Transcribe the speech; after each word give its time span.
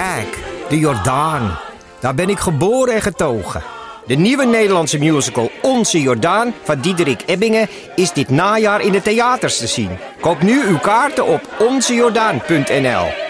Kijk, 0.00 0.38
de 0.68 0.78
Jordaan. 0.78 1.58
Daar 1.98 2.14
ben 2.14 2.28
ik 2.28 2.38
geboren 2.38 2.94
en 2.94 3.02
getogen. 3.02 3.62
De 4.06 4.14
nieuwe 4.14 4.44
Nederlandse 4.44 4.98
musical 4.98 5.50
Onze 5.62 6.00
Jordaan 6.00 6.54
van 6.62 6.80
Diederik 6.80 7.22
Ebbingen 7.26 7.68
is 7.94 8.12
dit 8.12 8.28
najaar 8.28 8.80
in 8.80 8.92
de 8.92 9.02
theaters 9.02 9.58
te 9.58 9.66
zien. 9.66 9.98
Koop 10.20 10.42
nu 10.42 10.62
uw 10.62 10.78
kaarten 10.78 11.26
op 11.26 11.40
onzejordaan.nl. 11.58 13.29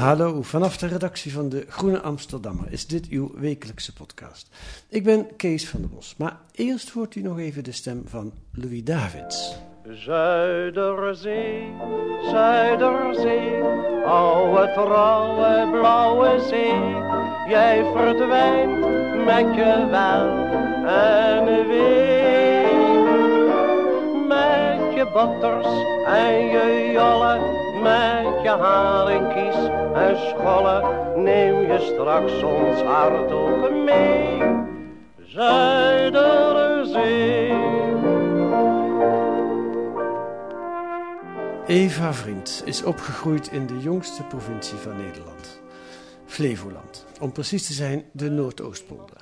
Hallo, 0.00 0.42
vanaf 0.42 0.76
de 0.76 0.86
redactie 0.86 1.32
van 1.32 1.48
de 1.48 1.64
Groene 1.68 2.00
Amsterdammer 2.00 2.72
is 2.72 2.86
dit 2.86 3.06
uw 3.08 3.30
wekelijkse 3.34 3.92
podcast. 3.92 4.48
Ik 4.88 5.04
ben 5.04 5.36
Kees 5.36 5.68
van 5.68 5.80
der 5.80 5.90
Bos, 5.90 6.14
maar 6.18 6.38
eerst 6.52 6.90
hoort 6.90 7.14
u 7.14 7.22
nog 7.22 7.38
even 7.38 7.64
de 7.64 7.72
stem 7.72 8.02
van 8.06 8.32
Louis 8.52 8.84
Davids. 8.84 9.56
Zuiderzee, 9.84 11.72
Zuiderzee, 12.30 13.62
oude 14.04 14.72
trouwe 14.72 15.68
blauwe 15.70 16.44
zee. 16.48 16.80
Jij 17.48 17.84
verdwijnt 17.94 18.80
met 19.24 19.54
je 19.54 19.86
wel 19.90 20.28
en 20.86 21.66
wee. 21.68 22.64
Met 24.28 24.94
je 24.94 25.10
botters 25.12 25.66
en 26.06 26.46
je 26.46 26.90
jolle, 26.92 27.38
met 27.82 28.42
je 28.42 28.48
haringkies 28.48 29.79
en 30.00 30.16
scholle. 30.16 30.76
Neem 31.16 31.60
je 31.72 31.78
straks 31.92 32.42
ons 32.42 32.80
hart 32.80 33.30
ook 33.32 33.70
mee. 33.70 34.42
Zuiderzee. 35.26 36.50
Eva 41.66 42.14
Vriend 42.14 42.62
is 42.64 42.82
opgegroeid 42.82 43.52
in 43.52 43.66
de 43.66 43.78
jongste 43.78 44.22
provincie 44.22 44.76
van 44.76 44.96
Nederland, 44.96 45.60
Flevoland. 46.26 47.06
Om 47.20 47.32
precies 47.32 47.66
te 47.66 47.72
zijn, 47.72 48.04
de 48.12 48.30
Noordoostpolder. 48.30 49.16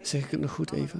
Zeg 0.00 0.24
ik 0.24 0.30
het 0.30 0.40
nog 0.40 0.50
goed, 0.50 0.72
Eva? 0.72 0.98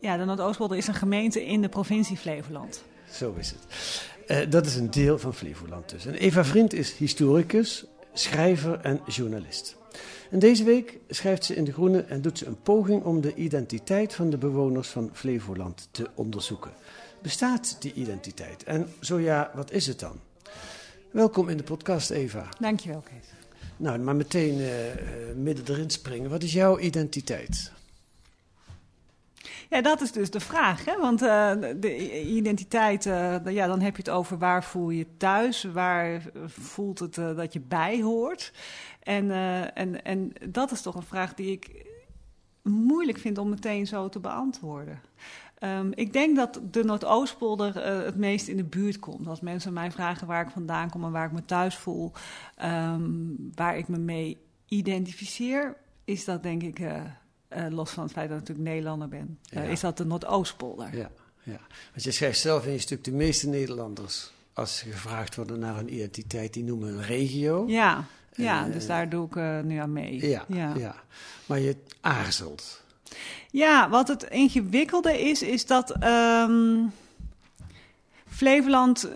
Ja, 0.00 0.16
de 0.16 0.24
Noordoostpolder 0.24 0.76
is 0.76 0.86
een 0.86 0.94
gemeente 0.94 1.46
in 1.46 1.62
de 1.62 1.68
provincie 1.68 2.16
Flevoland. 2.16 2.84
Zo 3.10 3.34
is 3.38 3.50
het. 3.50 3.66
Eh, 4.26 4.50
dat 4.50 4.66
is 4.66 4.76
een 4.76 4.90
deel 4.90 5.18
van 5.18 5.34
Flevoland 5.34 5.88
dus. 5.88 6.06
En 6.06 6.14
Eva 6.14 6.44
Vriend 6.44 6.72
is 6.72 6.92
historicus, 6.92 7.84
schrijver 8.18 8.80
en 8.80 9.00
journalist. 9.06 9.76
En 10.30 10.38
deze 10.38 10.64
week 10.64 10.98
schrijft 11.08 11.44
ze 11.44 11.54
in 11.54 11.64
De 11.64 11.72
Groene 11.72 12.00
en 12.00 12.22
doet 12.22 12.38
ze 12.38 12.46
een 12.46 12.62
poging 12.62 13.04
om 13.04 13.20
de 13.20 13.34
identiteit 13.34 14.14
van 14.14 14.30
de 14.30 14.38
bewoners 14.38 14.88
van 14.88 15.10
Flevoland 15.12 15.88
te 15.90 16.06
onderzoeken. 16.14 16.70
Bestaat 17.22 17.76
die 17.80 17.92
identiteit? 17.94 18.64
En 18.64 18.92
zo 19.00 19.20
ja, 19.20 19.50
wat 19.54 19.72
is 19.72 19.86
het 19.86 20.00
dan? 20.00 20.20
Welkom 21.10 21.48
in 21.48 21.56
de 21.56 21.62
podcast, 21.62 22.10
Eva. 22.10 22.48
Dankjewel, 22.58 23.00
Kees. 23.00 23.28
Nou, 23.76 23.98
maar 23.98 24.16
meteen 24.16 24.58
eh, 24.58 24.90
eh, 24.90 24.98
midden 25.36 25.64
erin 25.68 25.90
springen. 25.90 26.30
Wat 26.30 26.42
is 26.42 26.52
jouw 26.52 26.78
identiteit? 26.78 27.72
Ja, 29.68 29.80
dat 29.80 30.00
is 30.00 30.12
dus 30.12 30.30
de 30.30 30.40
vraag. 30.40 30.84
Hè? 30.84 30.98
Want 31.00 31.22
eh, 31.22 31.52
de 31.76 32.22
identiteit, 32.26 33.06
eh, 33.06 33.46
ja, 33.46 33.66
dan 33.66 33.80
heb 33.80 33.96
je 33.96 34.02
het 34.02 34.10
over 34.10 34.38
waar 34.38 34.64
voel 34.64 34.90
je 34.90 35.06
thuis, 35.16 35.62
waar 35.64 36.22
voelt 36.46 36.98
het 36.98 37.18
eh, 37.18 37.36
dat 37.36 37.52
je 37.52 37.60
bij 37.60 38.02
hoort. 38.02 38.52
En, 39.02 39.30
en, 39.74 40.04
en 40.04 40.32
dat 40.48 40.70
is 40.70 40.82
toch 40.82 40.94
een 40.94 41.02
vraag 41.02 41.34
die 41.34 41.50
ik 41.50 41.84
moeilijk 42.62 43.18
vind 43.18 43.38
om 43.38 43.48
meteen 43.48 43.86
zo 43.86 44.08
te 44.08 44.20
beantwoorden. 44.20 45.00
Ehm, 45.58 45.90
ik 45.94 46.12
denk 46.12 46.36
dat 46.36 46.60
de 46.70 46.84
Noordoostpolder 46.84 47.76
eh, 47.76 48.04
het 48.04 48.16
meest 48.16 48.48
in 48.48 48.56
de 48.56 48.64
buurt 48.64 48.98
komt. 48.98 49.26
Als 49.26 49.40
mensen 49.40 49.72
mij 49.72 49.90
vragen 49.90 50.26
waar 50.26 50.44
ik 50.44 50.50
vandaan 50.50 50.90
kom 50.90 51.04
en 51.04 51.12
waar 51.12 51.26
ik 51.26 51.32
me 51.32 51.44
thuis 51.44 51.76
voel, 51.76 52.12
ehm, 52.56 53.10
waar 53.54 53.78
ik 53.78 53.88
me 53.88 53.98
mee 53.98 54.38
identificeer, 54.68 55.76
is 56.04 56.24
dat 56.24 56.42
denk 56.42 56.62
ik, 56.62 56.80
eh, 57.56 57.66
los 57.70 57.90
van 57.90 58.02
het 58.02 58.12
feit 58.12 58.28
dat 58.28 58.38
ik 58.38 58.42
natuurlijk 58.48 58.68
Nederlander 58.68 59.08
ben, 59.08 59.38
eh, 59.50 59.64
Ja. 59.64 59.70
is 59.70 59.80
dat 59.80 59.96
de 59.96 60.04
Noordoostpolder. 60.04 60.96
Ja, 60.96 61.10
ja. 61.42 61.60
Want 61.90 62.02
je 62.04 62.10
schrijft 62.10 62.38
zelf 62.38 62.66
in 62.66 62.72
je 62.72 62.78
stuk, 62.78 63.04
de 63.04 63.12
meeste 63.12 63.48
Nederlanders, 63.48 64.30
als 64.52 64.76
ze 64.78 64.90
gevraagd 64.90 65.34
worden 65.34 65.58
naar 65.58 65.78
een 65.78 65.92
identiteit, 65.94 66.52
die 66.52 66.64
noemen 66.64 66.88
een 66.88 67.02
regio. 67.02 67.64
Ja, 67.68 68.04
ja 68.34 68.66
Eh, 68.66 68.72
dus 68.72 68.86
daar 68.86 69.08
doe 69.08 69.26
ik 69.26 69.64
nu 69.64 69.76
aan 69.76 69.92
mee. 69.92 70.28
Ja, 70.28 70.44
ja. 70.48 70.94
Maar 71.46 71.60
je 71.60 71.76
aarzelt. 72.00 72.82
Ja, 73.50 73.88
wat 73.88 74.08
het 74.08 74.22
ingewikkelde 74.22 75.20
is, 75.20 75.42
is 75.42 75.66
dat 75.66 75.90
ehm, 75.90 76.84
Flevoland, 78.28 79.08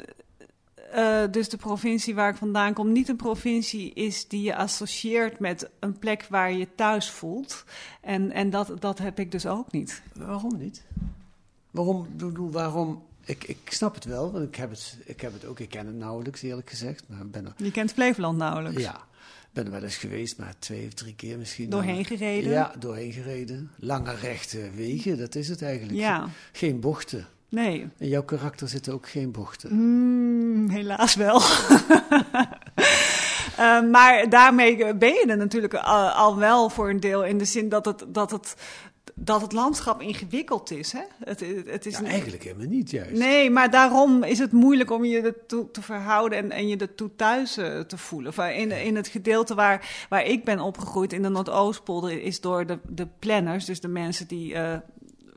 eh, 0.93 1.23
dus 1.31 1.49
de 1.49 1.57
provincie 1.57 2.15
waar 2.15 2.31
ik 2.31 2.37
vandaan 2.37 2.73
kom, 2.75 2.93
niet 2.93 3.09
een 3.09 3.17
provincie 3.17 3.93
is 3.93 4.29
die 4.29 4.43
je 4.43 4.57
associeert 4.57 5.39
met 5.39 5.71
een 5.79 5.99
plek 5.99 6.27
waar 6.29 6.53
je 6.53 6.69
thuis 6.75 7.11
voelt. 7.11 7.65
En, 8.01 8.33
en 8.33 8.51
dat, 8.51 8.73
dat 8.79 8.99
heb 8.99 9.19
ik 9.19 9.33
dus 9.33 9.47
ook 9.47 9.73
niet. 9.73 10.03
Waarom 10.15 10.57
niet? 10.59 10.85
Waarom, 11.71 12.07
bedoel, 12.17 12.51
waarom? 12.51 13.03
Ik, 13.25 13.45
ik 13.45 13.59
snap 13.65 13.95
het 13.95 14.05
wel, 14.05 14.33
want 14.33 14.45
ik 14.45 14.55
heb 14.57 14.71
het, 14.71 14.99
ik 15.05 15.21
heb 15.21 15.33
het 15.33 15.45
ook, 15.45 15.61
ik 15.61 15.69
ken 15.69 15.87
het 15.87 15.95
nauwelijks 15.97 16.43
eerlijk 16.43 16.71
gezegd. 16.71 17.05
Maar 17.09 17.27
ben 17.27 17.47
er, 17.47 17.53
Je 17.57 17.71
kent 17.71 17.93
Flevoland 17.93 18.39
nauwelijks. 18.39 18.83
ja, 18.83 19.01
ben 19.53 19.65
er 19.65 19.71
wel 19.71 19.83
eens 19.83 19.97
geweest, 19.97 20.39
maar 20.39 20.55
twee 20.59 20.87
of 20.87 20.93
drie 20.95 21.15
keer 21.15 21.39
misschien. 21.39 21.71
Doorheen 21.71 22.05
gereden? 22.05 22.51
Ja, 22.51 22.73
doorheen 22.79 23.13
gereden. 23.13 23.71
Lange 23.77 24.15
rechte 24.15 24.71
wegen, 24.75 25.19
dat 25.19 25.35
is 25.35 25.49
het 25.49 25.63
eigenlijk. 25.63 25.99
Ja. 25.99 26.29
Geen 26.53 26.81
bochten. 26.81 27.27
Nee, 27.51 27.89
In 27.99 28.09
jouw 28.09 28.23
karakter 28.25 28.69
zitten 28.69 28.93
ook 28.93 29.09
geen 29.09 29.31
bochten. 29.31 29.75
Mm, 29.75 30.69
helaas 30.69 31.15
wel. 31.15 31.41
Eh, 33.57 33.83
maar 33.91 34.29
daarmee 34.29 34.95
ben 34.97 35.09
je 35.15 35.25
er 35.29 35.37
natuurlijk 35.37 35.75
al, 35.75 36.09
al 36.09 36.37
wel 36.37 36.69
voor 36.71 36.91
een 36.91 37.01
deel 37.01 37.25
in 37.25 37.39
de 37.39 37.45
zin 37.45 37.69
dat 37.69 37.85
het, 37.85 38.05
dat 38.09 38.31
het, 38.31 38.55
dat 39.15 39.41
het 39.41 39.53
landschap 39.53 40.01
ingewikkeld 40.03 40.71
is. 40.71 40.93
Hè? 40.93 41.01
Het, 41.25 41.45
het, 41.67 41.87
is 41.87 41.93
Ja, 41.93 41.99
een- 41.99 42.07
eigenlijk 42.07 42.43
helemaal 42.43 42.67
niet 42.67 42.91
juist. 42.91 43.19
Nee, 43.19 43.51
maar 43.51 43.71
daarom 43.71 44.23
is 44.23 44.39
het 44.39 44.53
moeilijk 44.53 44.91
om 44.91 45.05
je 45.05 45.21
ertoe 45.21 45.71
te 45.71 45.83
verhouden 45.83 46.39
en, 46.39 46.51
en 46.51 46.69
je 46.69 46.77
ertoe 46.77 47.11
thuis 47.17 47.57
eh, 47.57 47.81
te 47.81 47.99
voelen. 47.99 48.55
In, 48.55 48.71
in 48.71 48.97
het 48.97 49.09
gedeelte 49.09 49.55
waar, 49.55 50.07
waar 50.09 50.25
ik 50.25 50.45
ben 50.45 50.61
opgegroeid, 50.61 51.13
in 51.13 51.23
de 51.23 51.29
Noordoostpolder, 51.29 52.23
is 52.23 52.41
door 52.41 52.67
de, 52.67 52.79
de 52.89 53.07
planners, 53.19 53.65
dus 53.65 53.81
de 53.81 53.89
mensen 53.89 54.27
die 54.29 54.55
eh, 54.55 54.77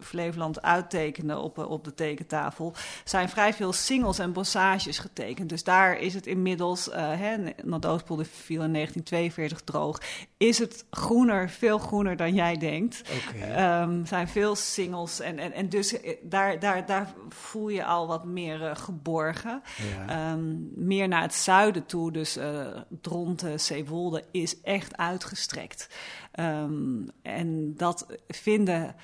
Flevoland 0.03 0.61
uittekenen 0.61 1.41
op, 1.41 1.57
eh, 1.57 1.69
op 1.69 1.83
de 1.83 1.93
tekentafel, 1.93 2.73
zijn 3.03 3.29
vrij 3.29 3.53
veel 3.53 3.73
singles 3.73 4.19
en 4.19 4.33
bossages 4.33 4.99
getekend. 4.99 5.49
Dus 5.49 5.63
daar 5.63 5.99
is 5.99 6.13
het 6.13 6.27
inmiddels, 6.27 6.89
eh 6.89 7.19
hè, 7.19 7.35
Noordoostpolder 7.63 8.25
viel 8.25 8.63
in 8.63 8.71
1942 8.71 9.61
droog, 9.61 10.01
is 10.37 10.57
het 10.59 10.85
groener, 10.89 11.49
veel 11.49 11.77
groener 11.77 12.17
dan 12.17 12.33
jij 12.33 12.57
denkt. 12.57 13.01
Oké. 13.27 13.45
Ehm, 13.45 14.05
zijn 14.05 14.27
veel 14.27 14.55
singles 14.55 15.19
en, 15.19 15.39
en, 15.39 15.53
en 15.53 15.69
dus 15.69 16.01
eh, 16.01 16.15
daar, 16.21 16.59
daar, 16.59 16.85
daar 16.85 17.13
voel 17.29 17.69
je 17.69 17.85
al 17.85 18.07
wat 18.07 18.25
meer 18.25 18.75
geborgen. 18.75 19.61
Ja. 19.97 20.07
Ehm, 20.07 20.55
meer 20.85 21.07
naar 21.07 21.21
het 21.21 21.33
zuiden 21.33 21.85
toe, 21.85 22.11
dus 22.11 22.37
eh 22.37 22.67
Dronten, 23.01 23.59
Zeewolde 23.59 24.23
is 24.31 24.61
echt 24.61 24.97
uitgestrekt. 24.97 25.89
Ehm, 26.31 27.07
en 27.21 27.73
dat 27.77 28.05
vinden 28.27 28.95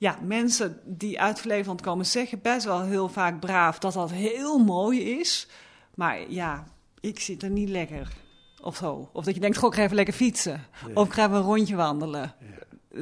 ja, 0.00 0.18
mensen 0.22 0.80
die 0.84 1.20
uit 1.20 1.40
Flevoland 1.40 1.80
komen 1.80 2.06
zeggen 2.06 2.40
best 2.42 2.64
wel 2.64 2.82
heel 2.82 3.08
vaak 3.08 3.40
braaf 3.40 3.78
dat 3.78 3.92
dat 3.92 4.10
heel 4.10 4.58
mooi 4.58 5.00
is. 5.18 5.46
Maar 5.94 6.30
ja, 6.30 6.64
ik 7.00 7.20
zit 7.20 7.42
er 7.42 7.50
niet 7.50 7.68
lekker. 7.68 8.12
Of 8.62 8.76
zo. 8.76 9.10
Of 9.12 9.24
dat 9.24 9.34
je 9.34 9.40
denkt, 9.40 9.56
goh, 9.56 9.68
ik 9.68 9.74
ga 9.74 9.82
even 9.82 9.94
lekker 9.96 10.14
fietsen. 10.14 10.64
Of 10.94 11.06
ik 11.06 11.12
ga 11.12 11.24
even 11.24 11.36
een 11.36 11.42
rondje 11.42 11.76
wandelen. 11.76 12.34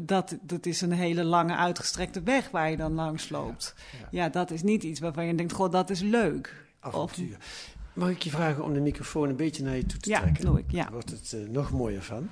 Dat, 0.02 0.36
dat 0.40 0.66
is 0.66 0.80
een 0.80 0.92
hele 0.92 1.24
lange 1.24 1.56
uitgestrekte 1.56 2.22
weg 2.22 2.50
waar 2.50 2.70
je 2.70 2.76
dan 2.76 2.92
langs 2.92 3.28
loopt. 3.28 3.74
Ja, 4.10 4.28
dat 4.28 4.50
is 4.50 4.62
niet 4.62 4.82
iets 4.82 5.00
waarvan 5.00 5.24
je 5.26 5.34
denkt, 5.34 5.52
goh, 5.52 5.70
dat 5.72 5.90
is 5.90 6.00
leuk. 6.00 6.66
Avontuur. 6.80 7.36
Mag 7.92 8.10
ik 8.10 8.22
je 8.22 8.30
vragen 8.30 8.64
om 8.64 8.74
de 8.74 8.80
microfoon 8.80 9.28
een 9.28 9.36
beetje 9.36 9.62
naar 9.62 9.76
je 9.76 9.86
toe 9.86 10.00
te 10.00 10.10
Ja, 10.10 10.20
trekken? 10.20 10.44
doe 10.44 10.58
ik, 10.58 10.70
ja. 10.70 10.82
Dan 10.82 10.92
wordt 10.92 11.10
het 11.10 11.32
eh, 11.32 11.40
nog 11.48 11.70
mooier 11.70 12.02
van. 12.02 12.28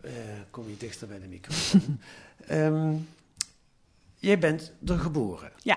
Eh, 0.00 0.10
kom 0.50 0.68
je 0.68 0.76
dichter 0.76 1.08
bij 1.08 1.20
de 1.20 1.26
microfoon. 1.28 1.98
Ehm, 2.46 2.94
Jij 4.24 4.38
bent 4.38 4.72
er 4.86 4.98
geboren. 4.98 5.52
Ja. 5.58 5.76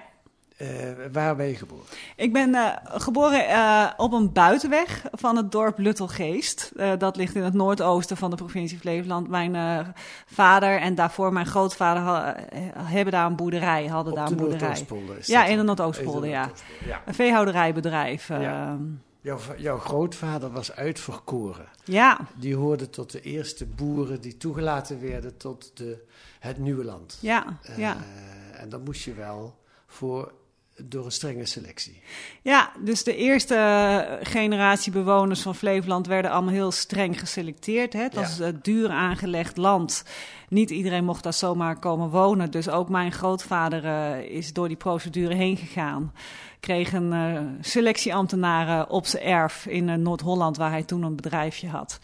Eh, 0.58 0.68
waar 1.12 1.36
ben 1.36 1.48
je 1.48 1.56
geboren? 1.56 1.86
Ik 2.16 2.34
ben 2.34 2.56
eh, 2.56 2.68
geboren 2.84 3.48
eh, 3.48 3.86
op 3.98 4.14
een 4.14 4.32
buitenweg 4.34 5.04
van 5.12 5.36
het 5.38 5.52
dorp 5.52 5.78
Luttelgeest. 5.78 6.72
Dat 6.98 7.16
ligt 7.16 7.36
in 7.36 7.44
het 7.44 7.54
noordoosten 7.54 8.18
van 8.18 8.30
de 8.30 8.36
provincie 8.36 8.80
Flevoland. 8.80 9.28
Mijn 9.28 9.86
vader 10.26 10.80
en 10.80 10.96
daarvoor 10.96 11.34
mijn 11.34 11.46
grootvader 11.46 12.04
ha- 12.04 12.36
hebben 12.84 13.14
daar 13.14 13.26
een 13.26 13.36
boerderij, 13.36 13.86
hadden 13.86 14.14
daar 14.14 14.24
een 14.32 14.38
de 14.38 14.44
boerderij. 14.44 14.68
Ja, 15.28 15.46
in 15.46 15.58
de? 15.58 15.64
Noordoostpolder, 15.64 16.30
ja. 16.30 16.50
Een 17.06 17.14
veehouderijbedrijf. 17.14 18.30
eh, 18.30 18.42
Ja. 18.42 18.78
Ja. 19.28 19.38
Jouw, 19.48 19.58
jouw 19.58 19.78
grootvader 19.78 20.52
was 20.52 20.72
uitverkoren. 20.72 21.66
ja, 21.84 22.20
Die 22.36 22.56
hoorde 22.56 22.90
tot 22.90 23.12
de 23.12 23.22
eerste 23.22 23.66
boeren 23.66 24.22
die 24.22 24.38
toegelaten 24.38 25.02
werden 25.02 25.38
tot 25.38 25.72
de, 25.74 26.06
het 26.40 26.58
nieuwe 26.58 26.84
land. 26.84 27.18
ja, 27.22 27.58
Eh, 27.62 28.62
En 28.62 28.70
dan 28.70 28.84
moest 28.84 29.04
je 29.04 29.14
wel 29.14 29.56
voor, 29.88 30.32
door 30.84 31.06
een 31.06 31.12
strenge 31.12 31.46
selectie. 31.46 32.02
Ja, 32.42 32.72
dus 32.84 33.04
de 33.04 33.16
eerste 33.16 33.56
eh, 33.56 34.28
generatie 34.28 34.92
bewoners 34.92 35.42
van 35.42 35.56
Flevoland 35.56 36.08
werden 36.08 36.32
allemaal 36.32 36.54
heel 36.54 36.72
streng 36.72 37.20
geselecteerd. 37.20 37.94
Hè? 37.94 38.02
Het 38.02 38.14
Ja. 38.14 38.20
was 38.22 38.40
eh, 38.40 38.50
duur 38.62 38.90
aangelegd 38.90 39.58
land. 39.58 40.04
Niet 40.50 40.70
iedereen 40.70 41.06
mocht 41.06 41.24
daar 41.24 41.34
zomaar 41.34 41.80
komen 41.80 42.10
wonen. 42.10 42.52
Dus 42.52 42.70
ook 42.70 42.90
mijn 42.90 43.12
grootvader 43.12 43.86
eh, 43.86 44.20
is 44.20 44.54
door 44.54 44.68
die 44.68 44.78
procedure 44.78 45.36
heen 45.36 45.58
gegaan. 45.58 46.14
Kreeg 46.60 46.94
een 46.94 47.58
selectieambtenaren 47.62 48.90
op 48.90 49.06
zijn 49.06 49.24
erf 49.24 49.66
in 49.66 49.90
eh, 49.90 49.96
Noord-Holland, 49.96 50.58
waar 50.58 50.72
hij 50.72 50.84
toen 50.84 51.04
een 51.04 51.16
bedrijfje 51.16 51.68
had. 51.68 52.00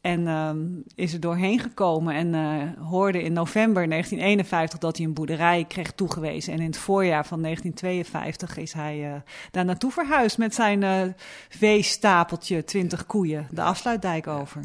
En 0.00 0.26
ehm, 0.26 0.58
is 0.94 1.12
er 1.12 1.20
doorheen 1.20 1.58
gekomen 1.58 2.14
en 2.14 2.74
hoorde 2.78 3.22
in 3.22 3.32
november 3.32 3.88
1951 3.88 4.78
dat 4.78 4.96
hij 4.96 5.06
een 5.06 5.14
boerderij 5.14 5.64
kreeg 5.68 5.92
toegewezen. 5.92 6.52
En 6.52 6.58
in 6.58 6.66
het 6.66 6.78
voorjaar 6.78 7.26
van 7.26 7.42
1952 7.42 8.56
is 8.56 8.72
hij 8.72 9.22
daar 9.50 9.64
naartoe 9.64 9.90
verhuisd 9.90 10.38
met 10.38 10.54
zijn 10.54 11.14
veestapeltje, 11.48 12.64
20 12.64 13.06
koeien, 13.06 13.46
de 13.50 13.62
afsluitdijk 13.62 14.26
over. 14.26 14.60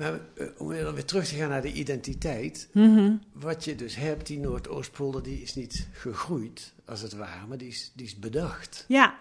Maar 0.00 0.20
eh, 0.36 0.46
om 0.58 0.66
weer 0.68 0.94
weer 0.94 1.04
terug 1.04 1.26
te 1.28 1.34
gaan 1.34 1.48
naar 1.48 1.62
de 1.62 1.72
identiteit. 1.72 2.68
Mhm. 2.72 3.12
Wat 3.32 3.64
je 3.64 3.74
dus 3.74 3.96
hebt, 3.96 4.26
die 4.26 4.38
Noordoostpolder, 4.38 5.22
die 5.22 5.42
is 5.42 5.54
niet 5.54 5.88
gegroeid, 5.92 6.72
als 6.84 7.00
het 7.00 7.12
ware, 7.12 7.46
maar 7.46 7.58
die 7.58 7.68
is, 7.68 7.92
die 7.94 8.06
is 8.06 8.18
bedacht. 8.18 8.84
Ja, 8.88 9.14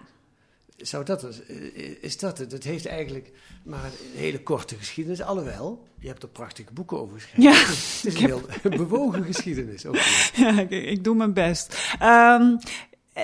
Zou 0.77 1.05
dat, 1.05 1.23
eh, 1.23 2.03
is 2.03 2.17
dat 2.17 2.37
het? 2.37 2.51
Het 2.51 2.63
heeft 2.63 2.85
eigenlijk 2.85 3.31
maar 3.63 3.83
een 3.85 4.19
hele 4.19 4.43
korte 4.43 4.75
geschiedenis. 4.75 5.21
Alhoewel, 5.21 5.87
je 5.99 6.07
hebt 6.07 6.23
er 6.23 6.29
prachtige 6.29 6.73
boeken 6.73 6.99
over 6.99 7.19
geschreven. 7.19 7.43
Ja, 7.43 7.57
het 7.67 8.03
is 8.03 8.03
een 8.03 8.25
heel 8.25 8.41
bewogen 8.85 9.23
geschiedenis. 9.23 9.85
Ook 9.85 9.95
ja 10.35 10.59
ik, 10.59 10.69
ik 10.71 11.03
doe 11.03 11.15
mijn 11.15 11.33
best. 11.33 11.93
Eh, 11.99 12.39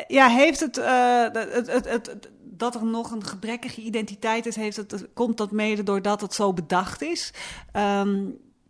ja, 0.07 0.27
heeft 0.29 0.59
het, 0.59 0.75
het, 0.75 1.53
het, 1.53 1.85
het, 1.85 2.07
het- 2.07 2.29
dat 2.57 2.75
er 2.75 2.85
nog 2.85 3.11
een 3.11 3.23
gebrekkige 3.23 3.81
identiteit 3.81 4.45
is, 4.45 4.55
heeft 4.55 4.77
het, 4.77 5.07
komt 5.13 5.37
dat 5.37 5.51
mede 5.51 5.83
doordat 5.83 6.21
het 6.21 6.33
zo 6.33 6.53
bedacht 6.53 7.01
is? 7.01 7.33
Ehm, 7.71 8.25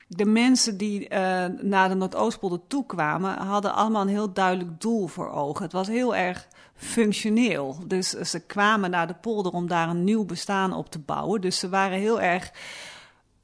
de 0.07 0.25
mensen 0.25 0.77
die 0.77 1.07
eh, 1.07 1.45
naar 1.61 1.89
de 1.89 1.95
Noordoostpolder 1.95 2.59
toe 2.67 2.85
kwamen, 2.85 3.37
hadden 3.37 3.73
allemaal 3.73 4.01
een 4.01 4.07
heel 4.07 4.33
duidelijk 4.33 4.81
doel 4.81 5.07
voor 5.07 5.29
ogen. 5.29 5.63
Het 5.63 5.71
was 5.71 5.87
heel 5.87 6.15
erg 6.15 6.47
functioneel. 6.75 7.77
Dus 7.87 8.09
ze 8.09 8.39
kwamen 8.39 8.89
naar 8.89 9.07
de 9.07 9.13
polder 9.13 9.51
om 9.51 9.67
daar 9.67 9.89
een 9.89 10.03
nieuw 10.03 10.25
bestaan 10.25 10.73
op 10.73 10.89
te 10.89 10.99
bouwen. 10.99 11.41
Dus 11.41 11.59
ze 11.59 11.69
waren 11.69 11.99
heel 11.99 12.21
erg 12.21 12.51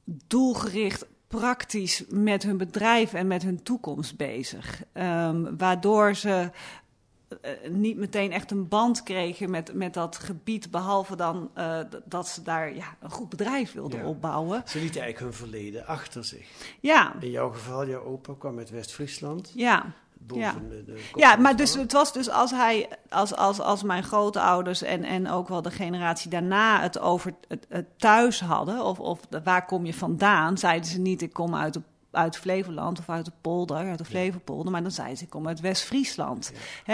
doelgericht, 0.04 1.06
praktisch 1.26 2.04
met 2.08 2.42
hun 2.42 2.56
bedrijf 2.56 3.12
en 3.12 3.26
met 3.26 3.42
hun 3.42 3.62
toekomst 3.62 4.16
bezig. 4.16 4.82
Ehm, 4.92 5.56
waardoor 5.56 6.14
ze 6.14 6.28
eh, 6.28 6.48
niet 7.70 7.96
meteen 7.96 8.32
echt 8.32 8.50
een 8.50 8.68
band 8.68 9.02
kregen 9.02 9.50
met, 9.50 9.74
met 9.74 9.94
dat 9.94 10.16
gebied, 10.18 10.70
behalve 10.70 11.16
dan 11.16 11.50
eh, 11.54 11.78
dat 12.04 12.28
ze 12.28 12.42
daar 12.42 12.74
ja, 12.74 12.96
een 13.00 13.10
goed 13.10 13.28
bedrijf 13.28 13.72
wilden 13.72 13.98
Ja. 14.00 14.06
opbouwen. 14.06 14.62
Ze 14.66 14.78
lieten 14.78 15.00
eigenlijk 15.00 15.18
hun 15.38 15.48
verleden 15.48 15.86
achter 15.86 16.24
zich. 16.24 16.48
Ja, 16.80 17.12
In 17.20 17.30
jouw 17.30 17.50
geval, 17.50 17.86
jouw 17.88 18.04
opa 18.04 18.32
kwam 18.38 18.58
uit 18.58 18.70
West-Friesland. 18.70 19.52
ja. 19.54 19.84
Ja. 20.34 20.54
Ja, 21.14 21.36
maar 21.36 21.56
dus 21.56 21.74
het 21.74 21.92
was 21.92 22.12
dus 22.12 22.30
als 22.30 22.50
hij, 22.50 22.88
als, 23.08 23.34
als, 23.34 23.60
als 23.60 23.82
mijn 23.82 24.02
grootouders 24.02 24.82
en, 24.82 25.04
en 25.04 25.30
ook 25.30 25.48
wel 25.48 25.62
de 25.62 25.70
generatie 25.70 26.30
daarna 26.30 26.80
het 26.80 26.98
over 27.00 27.34
het, 27.48 27.66
het 27.68 27.86
thuis 27.98 28.40
hadden, 28.40 28.84
of, 28.84 29.00
of 29.00 29.20
de- 29.28 29.42
waar 29.42 29.66
kom 29.66 29.86
je 29.86 29.94
vandaan, 29.94 30.58
zeiden 30.58 30.90
ze 30.90 30.98
niet 31.00 31.22
ik 31.22 31.32
kom 31.32 31.54
uit 31.54 31.72
de 31.74 31.82
uit 32.12 32.36
Flevoland 32.36 32.98
of 32.98 33.08
uit 33.08 33.24
de 33.24 33.32
polder, 33.40 33.76
uit 33.76 33.98
de 33.98 34.04
Flevopolder, 34.04 34.72
maar 34.72 34.82
dan 34.82 34.90
zeiden 34.90 35.16
ze 35.16 35.24
ik 35.24 35.30
kom 35.30 35.48
uit 35.48 35.60
West-Friesland. 35.60 36.52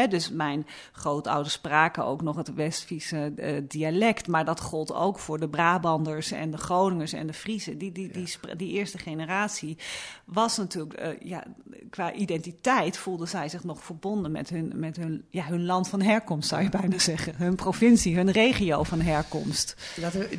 Dus 0.09 0.31
mijn 0.31 0.67
grootouders 0.93 1.55
spraken 1.55 2.05
ook 2.05 2.23
nog 2.23 2.37
het 2.37 2.55
West-Friese 2.55 3.33
eh, 3.37 3.63
dialect, 3.69 4.27
maar 4.27 4.45
dat 4.45 4.61
gold 4.61 4.95
ook 4.95 5.19
voor 5.19 5.41
de 5.41 5.49
Brabanders 5.49 6.31
en 6.31 6.51
de 6.51 6.57
Groningers 6.57 7.13
en 7.13 7.27
de 7.27 7.33
Friesen. 7.33 7.79
Die, 7.79 7.93
die, 7.93 8.13
die, 8.13 8.29
die 8.57 8.73
eerste 8.73 8.99
generatie 8.99 9.77
was 10.25 10.57
natuurlijk, 10.57 10.95
eh, 10.95 11.21
ja, 11.21 11.45
qua 11.91 12.13
identiteit 12.13 12.97
voelden 12.97 13.29
zij 13.29 13.49
zich 13.49 13.65
nog 13.65 13.85
verbonden 13.85 14.33
met 14.33 14.49
hun, 14.49 14.73
met 14.75 14.97
hun, 14.97 15.25
ja, 15.31 15.45
hun 15.45 15.65
land 15.65 15.89
van 15.89 16.03
herkomst, 16.03 16.49
zou 16.49 16.63
je 16.63 16.69
bijna 16.69 16.99
zeggen. 17.13 17.35
Hun 17.37 17.55
provincie, 17.55 18.17
hun 18.17 18.31
regio 18.31 18.83
van 18.83 19.01
herkomst. 19.01 19.77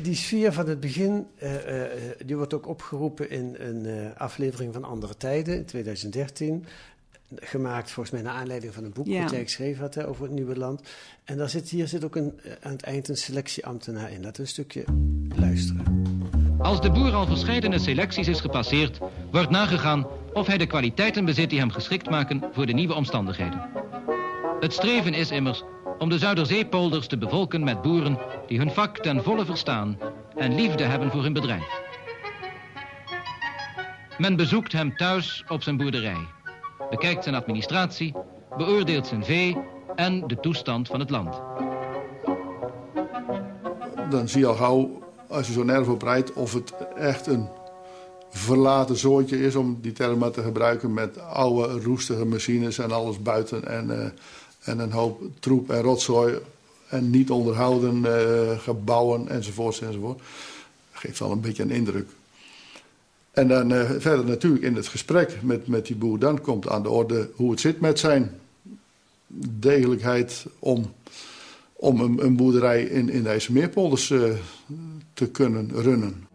Die 0.02 0.14
sfeer 0.14 0.52
van 0.52 0.68
het 0.68 0.80
begin, 0.80 1.26
eh, 1.36 1.48
die 2.26 2.36
wordt 2.36 2.54
ook 2.54 2.66
opgeroepen 2.66 3.30
in 3.30 3.56
een 3.58 3.86
eh, 3.86 4.10
aflevering 4.70 4.84
van 4.84 4.84
Andere 4.84 5.16
Tijden 5.16 5.56
in 5.56 5.64
2013. 5.64 6.66
Gemaakt 7.36 7.90
volgens 7.90 8.14
mij 8.14 8.22
naar 8.22 8.40
aanleiding 8.40 8.74
van 8.74 8.84
een 8.84 8.92
boek 8.92 9.06
Ja. 9.06 9.22
dat 9.22 9.30
jij 9.30 9.42
geschreven 9.42 9.80
had 9.82 9.94
hè, 9.94 10.08
over 10.08 10.22
het 10.22 10.32
nieuwe 10.32 10.56
land. 10.56 10.80
En 11.24 11.36
daar 11.36 11.48
zit, 11.48 11.68
hier 11.68 11.88
zit 11.88 12.04
ook 12.04 12.16
een, 12.16 12.40
eh, 12.42 12.52
aan 12.60 12.72
het 12.72 12.82
eind 12.82 13.08
een 13.08 13.16
selectieambtenaar 13.16 14.10
in. 14.12 14.22
Laten 14.22 14.32
we 14.32 14.42
een 14.42 14.48
stukje 14.48 14.84
luisteren. 15.36 15.84
Als 16.58 16.80
de 16.80 16.90
boer 16.90 17.12
al 17.12 17.26
verscheidene 17.26 17.78
selecties 17.78 18.28
is 18.28 18.40
gepasseerd, 18.40 18.98
wordt 19.30 19.50
nagegaan 19.50 20.06
of 20.32 20.46
hij 20.46 20.58
de 20.58 20.66
kwaliteiten 20.66 21.24
bezit 21.24 21.50
die 21.50 21.58
hem 21.58 21.70
geschikt 21.70 22.10
maken 22.10 22.42
voor 22.52 22.66
de 22.66 22.72
nieuwe 22.72 22.94
omstandigheden. 22.94 23.68
Het 24.60 24.72
streven 24.72 25.14
is 25.14 25.30
immers 25.30 25.62
om 25.98 26.08
de 26.08 26.18
Zuiderzeepolders 26.18 27.06
te 27.06 27.18
bevolken 27.18 27.64
met 27.64 27.82
boeren 27.82 28.18
die 28.46 28.58
hun 28.58 28.70
vak 28.70 28.98
ten 28.98 29.22
volle 29.22 29.44
verstaan 29.44 29.98
en 30.36 30.54
liefde 30.54 30.84
hebben 30.84 31.10
voor 31.10 31.22
hun 31.22 31.32
bedrijf. 31.32 31.89
Men 34.20 34.36
bezoekt 34.36 34.72
hem 34.72 34.96
thuis 34.96 35.44
op 35.48 35.62
zijn 35.62 35.76
boerderij, 35.76 36.26
bekijkt 36.90 37.22
zijn 37.22 37.34
administratie, 37.34 38.14
beoordeelt 38.56 39.06
zijn 39.06 39.24
vee 39.24 39.56
en 39.94 40.26
de 40.26 40.40
toestand 40.40 40.88
van 40.88 41.00
het 41.00 41.10
land. 41.10 41.40
dan 44.10 44.28
zie 44.28 44.40
je 44.40 44.46
al 44.46 44.54
gauw, 44.54 45.02
als 45.28 45.46
je 45.46 45.52
zo'n 45.52 45.70
erf 45.70 45.88
oprijdt, 45.88 46.32
of 46.32 46.52
het 46.52 46.72
echt 46.96 47.26
een 47.26 47.48
verlaten 48.30 48.96
zootje 48.96 49.40
is, 49.40 49.54
om 49.54 49.78
die 49.80 49.92
term 49.92 50.18
maar 50.18 50.30
te 50.30 50.42
gebruiken, 50.42 50.94
met 50.94 51.18
oude 51.18 51.80
roestige 51.82 52.24
machines 52.24 52.78
en 52.78 52.92
alles 52.92 53.22
buiten 53.22 53.68
en, 53.68 54.00
eh, 54.00 54.10
en 54.60 54.78
een 54.78 54.92
hoop 54.92 55.22
troep 55.38 55.70
en 55.70 55.82
rotzooi 55.82 56.38
en 56.88 57.10
niet 57.10 57.30
onderhouden 57.30 58.04
eh, 58.04 58.58
gebouwen 58.58 59.28
enzovoort 59.28 59.78
enzovoort. 59.78 60.20
Geeft 60.92 61.18
wel 61.18 61.30
een 61.30 61.40
beetje 61.40 61.62
een 61.62 61.70
indruk. 61.70 62.08
En 63.30 63.48
dan 63.48 63.72
eh, 63.72 63.90
verder 63.98 64.24
natuurlijk 64.24 64.62
in 64.62 64.76
het 64.76 64.88
gesprek 64.88 65.38
met, 65.42 65.66
met 65.66 65.86
die 65.86 65.96
boer, 65.96 66.18
dan 66.18 66.40
komt 66.40 66.68
aan 66.68 66.82
de 66.82 66.90
orde 66.90 67.30
hoe 67.34 67.50
het 67.50 67.60
zit 67.60 67.80
met 67.80 67.98
zijn 67.98 68.40
degelijkheid 69.58 70.46
om 70.58 70.92
om 71.80 72.00
een, 72.00 72.24
een 72.24 72.36
boerderij 72.36 72.82
in, 72.82 73.08
in 73.08 73.22
deze 73.22 73.52
meerpolders 73.52 74.10
eh, 74.10 74.22
te 75.12 75.30
kunnen 75.30 75.70
runnen. 75.72 76.28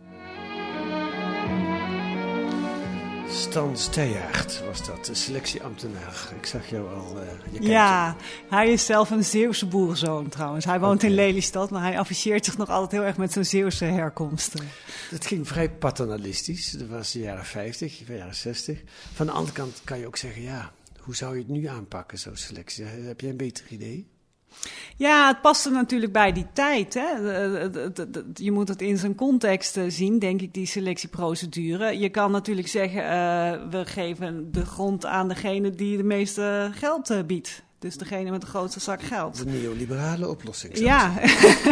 Stan 3.35 3.77
Steyaert 3.77 4.63
was 4.65 4.85
dat, 4.85 5.05
de 5.05 5.13
selectieambtenaar. 5.13 6.33
Ik 6.39 6.45
zag 6.45 6.69
jou 6.69 6.93
al. 6.93 7.21
eh, 7.21 7.27
je 7.51 7.61
Ja, 7.61 8.15
hij 8.49 8.71
is 8.71 8.85
zelf 8.85 9.09
een 9.09 9.23
Zeeuwse 9.23 9.65
boerenzoon 9.65 10.29
trouwens. 10.29 10.65
Hij 10.65 10.79
woont 10.79 11.03
in 11.03 11.11
Lelystad, 11.11 11.69
maar 11.69 11.81
hij 11.81 11.99
afficheert 11.99 12.45
zich 12.45 12.57
nog 12.57 12.69
altijd 12.69 12.91
heel 12.91 13.03
erg 13.03 13.17
met 13.17 13.31
zijn 13.31 13.45
Zeeuwse 13.45 13.85
herkomsten. 13.85 14.67
Het 15.09 15.25
ging 15.25 15.47
vrij 15.47 15.69
paternalistisch. 15.69 16.71
Dat 16.71 16.87
was 16.87 17.11
de 17.11 17.19
jaren 17.19 17.45
50, 17.45 18.03
de 18.05 18.15
jaren 18.15 18.35
60. 18.35 18.81
Van 19.13 19.25
de 19.25 19.31
andere 19.31 19.53
kant 19.53 19.81
kan 19.83 19.99
je 19.99 20.07
ook 20.07 20.17
zeggen, 20.17 20.41
ja, 20.41 20.71
hoe 20.99 21.15
zou 21.15 21.33
je 21.33 21.39
het 21.39 21.51
nu 21.51 21.65
aanpakken, 21.65 22.17
zo'n 22.19 22.35
selectie? 22.35 22.85
Heb 22.85 23.21
jij 23.21 23.29
een 23.29 23.37
beter 23.37 23.65
idee? 23.69 24.07
Ja, 24.97 25.27
het 25.27 25.41
paste 25.41 25.69
natuurlijk 25.69 26.11
bij 26.11 26.31
die 26.31 26.47
tijd. 26.53 26.93
Hè? 26.93 27.09
Je 28.33 28.51
moet 28.51 28.67
het 28.67 28.81
in 28.81 28.97
zijn 28.97 29.15
context 29.15 29.77
eh, 29.77 29.83
zien, 29.87 30.19
denk 30.19 30.41
ik, 30.41 30.53
die 30.53 30.65
selectieprocedure. 30.65 31.99
Je 31.99 32.09
kan 32.09 32.31
natuurlijk 32.31 32.67
zeggen, 32.67 33.03
eh, 33.03 33.69
we 33.69 33.85
geven 33.85 34.51
de 34.51 34.65
grond 34.65 35.05
aan 35.05 35.27
degene 35.27 35.69
die 35.69 35.97
de 35.97 36.03
meeste 36.03 36.69
geld 36.73 37.09
eh, 37.09 37.23
biedt. 37.23 37.63
Dus 37.85 37.97
degene 37.97 38.31
met 38.31 38.41
de 38.41 38.47
grootste 38.47 38.79
zak 38.79 39.01
geld. 39.01 39.37
De 39.37 39.45
neoliberale 39.45 40.29
oplossing. 40.29 40.77
Ja, 40.77 41.11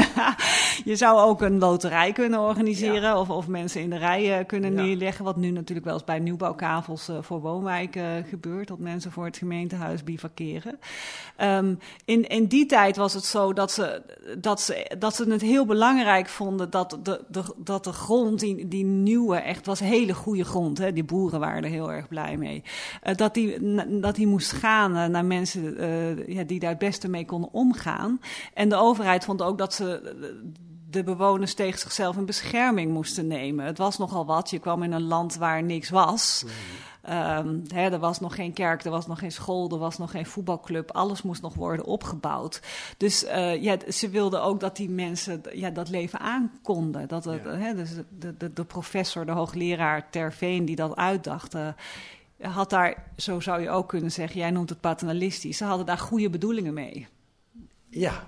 je 0.92 0.96
zou 0.96 1.20
ook 1.20 1.42
een 1.42 1.58
loterij 1.60 2.12
kunnen 2.12 2.40
organiseren 2.40 3.18
of, 3.18 3.30
of 3.30 3.48
mensen 3.48 3.82
in 3.82 3.90
de 3.90 3.98
rij 3.98 4.40
eh, 4.40 4.46
kunnen 4.46 4.74
Ja. 4.76 4.82
neerleggen. 4.82 5.26
Wat 5.26 5.36
nu 5.38 5.50
natuurlijk 5.52 5.86
wel 5.86 5.96
eens 5.96 6.04
bij 6.04 6.20
nieuwbouwkavels 6.20 7.10
eh, 7.10 7.18
voor 7.22 7.42
woonwijken 7.42 8.26
gebeurt. 8.30 8.68
Dat 8.68 8.80
mensen 8.80 9.12
voor 9.12 9.26
het 9.26 9.38
gemeentehuis 9.38 10.04
bivakeren. 10.04 10.80
Ehm, 11.36 11.76
in, 12.06 12.28
in 12.28 12.46
die 12.46 12.66
tijd 12.66 12.96
was 12.96 13.14
het 13.14 13.26
zo 13.26 13.54
dat 13.54 13.72
ze, 13.72 14.02
dat 14.38 14.62
ze, 14.62 14.92
dat 15.00 15.16
ze 15.16 15.30
het 15.32 15.42
heel 15.42 15.66
belangrijk 15.66 16.28
vonden 16.28 16.70
dat 16.70 16.98
de, 17.04 17.22
de, 17.28 17.44
dat 17.58 17.84
de 17.84 17.92
grond, 17.94 18.40
die, 18.40 18.68
die 18.68 18.86
nieuwe, 18.86 19.36
echt 19.38 19.66
was 19.66 19.80
hele 19.80 20.14
goede 20.14 20.44
grond. 20.44 20.78
Hè? 20.78 20.94
Die 20.94 21.04
boeren 21.04 21.40
waren 21.40 21.64
er 21.64 21.70
heel 21.70 21.92
erg 21.92 22.08
blij 22.08 22.38
mee. 22.38 22.64
Eh, 23.02 23.16
dat, 23.16 23.34
die, 23.34 23.62
na- 23.62 23.88
dat 23.90 24.16
die 24.16 24.28
moest 24.28 24.52
gaan 24.52 24.96
eh, 24.96 25.06
naar 25.06 25.26
mensen 25.26 25.78
eh, 25.78 26.03
ja, 26.28 26.44
die 26.44 26.60
daar 26.60 26.70
het 26.70 26.80
beste 26.80 27.10
mee 27.10 27.26
konden 27.26 27.54
omgaan. 27.54 28.20
En 28.54 28.70
de 28.70 28.76
overheid 28.76 29.26
vond 29.26 29.42
ook 29.42 29.58
dat 29.58 29.74
ze 29.74 30.02
eh, 30.02 30.28
de 30.90 31.04
bewoners 31.04 31.54
tegen 31.54 31.80
zichzelf 31.80 32.18
in 32.18 32.26
bescherming 32.26 32.92
moesten 32.92 33.28
nemen. 33.28 33.66
Het 33.66 33.78
was 33.78 33.98
nogal 33.98 34.26
wat. 34.26 34.50
Je 34.50 34.60
kwam 34.60 34.84
in 34.84 34.92
een 34.92 35.08
land 35.08 35.36
waar 35.36 35.64
niks 35.64 35.90
was. 35.90 36.46
Ehm, 37.02 37.60
hè, 37.68 37.92
er 37.92 38.00
was 38.00 38.20
nog 38.20 38.36
geen 38.36 38.54
kerk, 38.54 38.84
er 38.84 38.92
was 38.92 39.08
nog 39.08 39.20
geen 39.20 39.32
school, 39.32 39.70
er 39.70 39.78
was 39.78 39.98
nog 39.98 40.12
geen 40.12 40.26
voetbalclub. 40.26 40.92
Alles 40.92 41.22
moest 41.22 41.42
nog 41.42 41.54
worden 41.54 41.86
opgebouwd. 41.86 42.62
Dus 42.98 43.26
eh, 43.26 43.62
ja, 43.62 43.78
ze 43.92 44.10
wilden 44.10 44.44
ook 44.44 44.60
dat 44.60 44.76
die 44.76 44.90
mensen 44.90 45.42
ja, 45.54 45.70
dat 45.70 45.90
leven 45.90 46.20
aankonden. 46.20 47.08
Dat 47.08 47.26
het, 47.26 47.44
hè, 47.44 47.76
dus 47.76 47.90
de, 48.20 48.38
de, 48.38 48.54
de 48.54 48.64
professor, 48.64 49.26
de 49.26 49.32
hoogleraar 49.32 50.10
Terveen 50.10 50.66
die 50.66 50.76
dat 50.76 50.96
uitdacht... 50.96 51.56
had 52.44 52.70
daar, 52.70 53.04
zo 53.18 53.40
zou 53.40 53.62
je 53.62 53.70
ook 53.70 53.88
kunnen 53.88 54.12
zeggen, 54.12 54.40
jij 54.40 54.52
noemt 54.52 54.70
het 54.70 54.80
paternalistisch. 54.80 55.58
Ze 55.58 55.64
hadden 55.64 55.86
daar 55.86 55.98
goede 55.98 56.30
bedoelingen 56.30 56.74
mee. 56.74 57.08
Ja, 57.90 58.28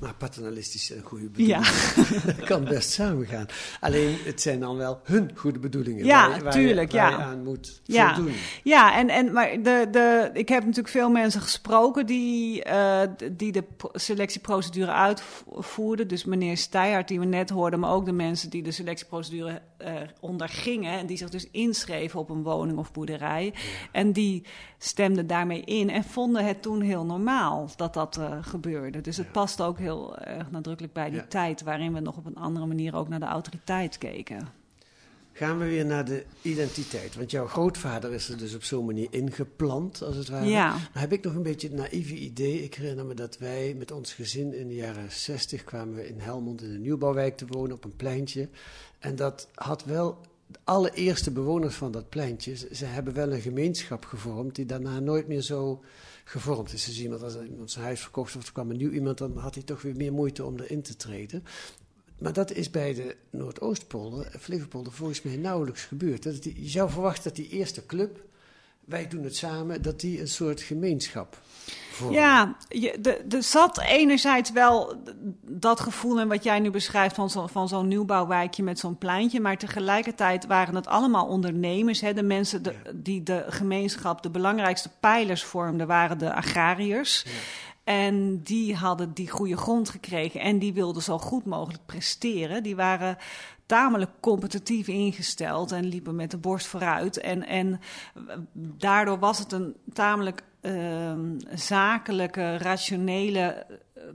maar 0.00 0.14
paternalistisch 0.14 0.90
en 0.92 1.02
goede 1.02 1.28
bedoelingen. 1.28 1.62
Ja. 1.62 2.26
dat 2.36 2.44
kan 2.44 2.64
best 2.64 2.90
samengaan. 2.90 3.46
Alleen, 3.80 4.16
het 4.24 4.40
zijn 4.40 4.60
dan 4.60 4.76
wel 4.76 5.00
hun 5.02 5.30
goede 5.34 5.58
bedoelingen. 5.58 6.04
Ja, 6.04 6.40
waar 6.42 6.52
tuurlijk, 6.52 6.92
je, 6.92 6.98
waar 6.98 7.10
ja. 7.10 7.16
je 7.16 7.22
aan 7.22 7.42
moet 7.44 7.80
Ja, 7.84 8.14
voldoen. 8.14 8.34
ja 8.62 8.96
en, 8.96 9.08
en, 9.08 9.32
maar 9.32 9.62
de, 9.62 9.88
de, 9.90 10.30
ik 10.32 10.48
heb 10.48 10.60
natuurlijk 10.60 10.88
veel 10.88 11.10
mensen 11.10 11.40
gesproken 11.40 12.06
die, 12.06 12.62
eh, 12.64 13.00
die 13.32 13.52
de 13.52 13.62
pro- 13.62 13.90
selectieprocedure 13.92 14.92
uitvoerden. 14.92 16.08
Dus 16.08 16.24
meneer 16.24 16.56
Steijert, 16.56 17.08
die 17.08 17.18
we 17.18 17.26
net 17.26 17.50
hoorden, 17.50 17.80
maar 17.80 17.90
ook 17.92 18.04
de 18.04 18.12
mensen 18.12 18.50
die 18.50 18.62
de 18.62 18.70
selectieprocedure 18.70 19.60
eh, 19.76 19.92
ondergingen. 20.20 20.98
En 20.98 21.06
die 21.06 21.16
zich 21.16 21.30
dus 21.30 21.50
inschreven 21.50 22.20
op 22.20 22.30
een 22.30 22.42
woning 22.42 22.78
of 22.78 22.92
boerderij. 22.92 23.54
En 23.92 24.12
die 24.12 24.44
stemden 24.78 25.26
daarmee 25.26 25.60
in 25.60 25.90
en 25.90 26.04
vonden 26.04 26.44
het 26.44 26.62
toen 26.62 26.80
heel 26.80 27.04
normaal 27.04 27.70
dat 27.76 27.94
dat 27.94 28.16
eh, 28.16 28.32
gebeurde. 28.40 29.00
Dus 29.00 29.16
het 29.16 29.32
past 29.32 29.60
ook 29.60 29.73
heel 29.78 30.18
erg 30.18 30.50
nadrukkelijk 30.50 30.92
bij 30.94 31.10
die 31.10 31.18
Ja. 31.20 31.26
tijd 31.28 31.62
waarin 31.62 31.92
we 31.92 32.00
nog 32.00 32.16
op 32.16 32.26
een 32.26 32.36
andere 32.36 32.66
manier 32.66 32.94
ook 32.94 33.08
naar 33.08 33.20
de 33.20 33.26
autoriteit 33.26 33.98
keken. 33.98 34.48
Gaan 35.36 35.58
we 35.58 35.64
weer 35.64 35.86
naar 35.86 36.04
de 36.04 36.24
identiteit. 36.42 37.16
Want 37.16 37.30
jouw 37.30 37.46
grootvader 37.46 38.12
is 38.12 38.28
er 38.28 38.38
dus 38.38 38.54
op 38.54 38.62
zo'n 38.64 38.84
manier 38.84 39.06
ingeplant, 39.10 40.02
als 40.02 40.16
het 40.16 40.28
ware. 40.28 40.46
Ja. 40.46 40.70
Dan 40.70 40.80
heb 41.02 41.12
ik 41.12 41.24
nog 41.24 41.34
een 41.34 41.42
beetje 41.42 41.68
het 41.68 41.76
naïeve 41.76 42.14
idee. 42.14 42.62
Ik 42.62 42.74
herinner 42.74 43.06
me 43.06 43.14
dat 43.14 43.38
wij 43.38 43.74
met 43.78 43.90
ons 43.90 44.12
gezin 44.12 44.54
in 44.54 44.68
de 44.68 44.74
jaren 44.74 45.12
60 45.12 45.64
kwamen 45.64 45.94
we 45.94 46.08
in 46.08 46.18
Helmond 46.20 46.62
in 46.62 46.70
een 46.70 46.80
nieuwbouwwijk 46.82 47.36
te 47.36 47.46
wonen 47.46 47.76
op 47.76 47.84
een 47.84 47.96
pleintje. 47.96 48.48
En 48.98 49.16
dat 49.16 49.48
had 49.54 49.84
wel 49.84 50.18
de 50.46 50.58
allereerste 50.64 51.30
bewoners 51.30 51.74
van 51.74 51.92
dat 51.92 52.08
pleintje. 52.08 52.56
Ze 52.72 52.84
hebben 52.84 53.14
wel 53.14 53.32
een 53.32 53.40
gemeenschap 53.40 54.04
gevormd 54.04 54.54
die 54.54 54.66
daarna 54.66 54.98
nooit 55.00 55.28
meer 55.28 55.42
zo 55.42 55.82
gevormd 56.24 56.72
is. 56.72 56.84
Dus 56.84 57.00
iemand, 57.00 57.22
als 57.22 57.36
iemand 57.36 57.70
zijn 57.70 57.84
huis 57.84 58.00
verkocht 58.00 58.36
of 58.36 58.46
er 58.46 58.52
kwam 58.52 58.70
een 58.70 58.76
nieuw 58.76 58.90
iemand, 58.90 59.18
dan 59.18 59.36
had 59.36 59.54
hij 59.54 59.64
toch 59.64 59.82
weer 59.82 59.96
meer 59.96 60.12
moeite 60.12 60.44
om 60.44 60.58
erin 60.58 60.82
te 60.82 60.96
treden. 60.96 61.44
Maar 62.18 62.32
dat 62.32 62.52
is 62.52 62.70
bij 62.70 62.94
de 62.94 63.16
Noordoostpolder, 63.30 64.32
Flevopolder, 64.40 64.92
volgens 64.92 65.22
mij 65.22 65.36
nauwelijks 65.36 65.84
gebeurd. 65.84 66.22
Dat 66.22 66.44
je 66.44 66.68
zou 66.68 66.90
verwachten 66.90 67.22
dat 67.22 67.36
die 67.36 67.48
eerste 67.48 67.86
club, 67.86 68.24
wij 68.84 69.08
doen 69.08 69.24
het 69.24 69.36
samen, 69.36 69.82
dat 69.82 70.00
die 70.00 70.20
een 70.20 70.28
soort 70.28 70.60
gemeenschap 70.60 71.42
Ja, 72.10 72.56
je, 72.68 73.20
er 73.28 73.42
zat 73.42 73.80
enerzijds 73.80 74.50
wel 74.50 74.94
dat 75.40 75.80
gevoel 75.80 76.20
en 76.20 76.28
wat 76.28 76.44
jij 76.44 76.60
nu 76.60 76.70
beschrijft 76.70 77.14
van, 77.14 77.30
zo, 77.30 77.46
van 77.46 77.68
zo'n 77.68 77.88
nieuwbouwwijkje 77.88 78.62
met 78.62 78.78
zo'n 78.78 78.98
pleintje. 78.98 79.40
Maar 79.40 79.56
tegelijkertijd 79.58 80.46
waren 80.46 80.74
het 80.74 80.86
allemaal 80.86 81.26
ondernemers. 81.26 82.00
Hè, 82.00 82.12
de 82.12 82.22
mensen 82.22 82.62
de- 82.62 82.76
die 82.94 83.22
de 83.22 83.44
gemeenschap 83.48 84.22
de 84.22 84.30
belangrijkste 84.30 84.90
pijlers 85.00 85.44
vormden, 85.44 85.86
waren 85.86 86.18
de 86.18 86.34
agrariërs. 86.34 87.24
En 87.84 88.42
die 88.42 88.74
hadden 88.74 89.12
die 89.14 89.30
goede 89.30 89.56
grond 89.56 89.88
gekregen 89.88 90.40
en 90.40 90.58
die 90.58 90.72
wilden 90.72 91.02
zo 91.02 91.18
goed 91.18 91.44
mogelijk 91.44 91.86
presteren. 91.86 92.62
Die 92.62 92.76
waren 92.76 93.16
tamelijk 93.66 94.10
competitief 94.20 94.88
ingesteld 94.88 95.72
en 95.72 95.84
liepen 95.84 96.14
met 96.14 96.30
de 96.30 96.36
borst 96.36 96.66
vooruit. 96.66 97.20
En, 97.20 97.46
en 97.46 97.80
daardoor 98.78 99.18
was 99.18 99.38
het 99.38 99.52
een 99.52 99.74
tamelijk 99.92 100.42
zakelijke, 101.54 102.56
rationele, 102.56 103.66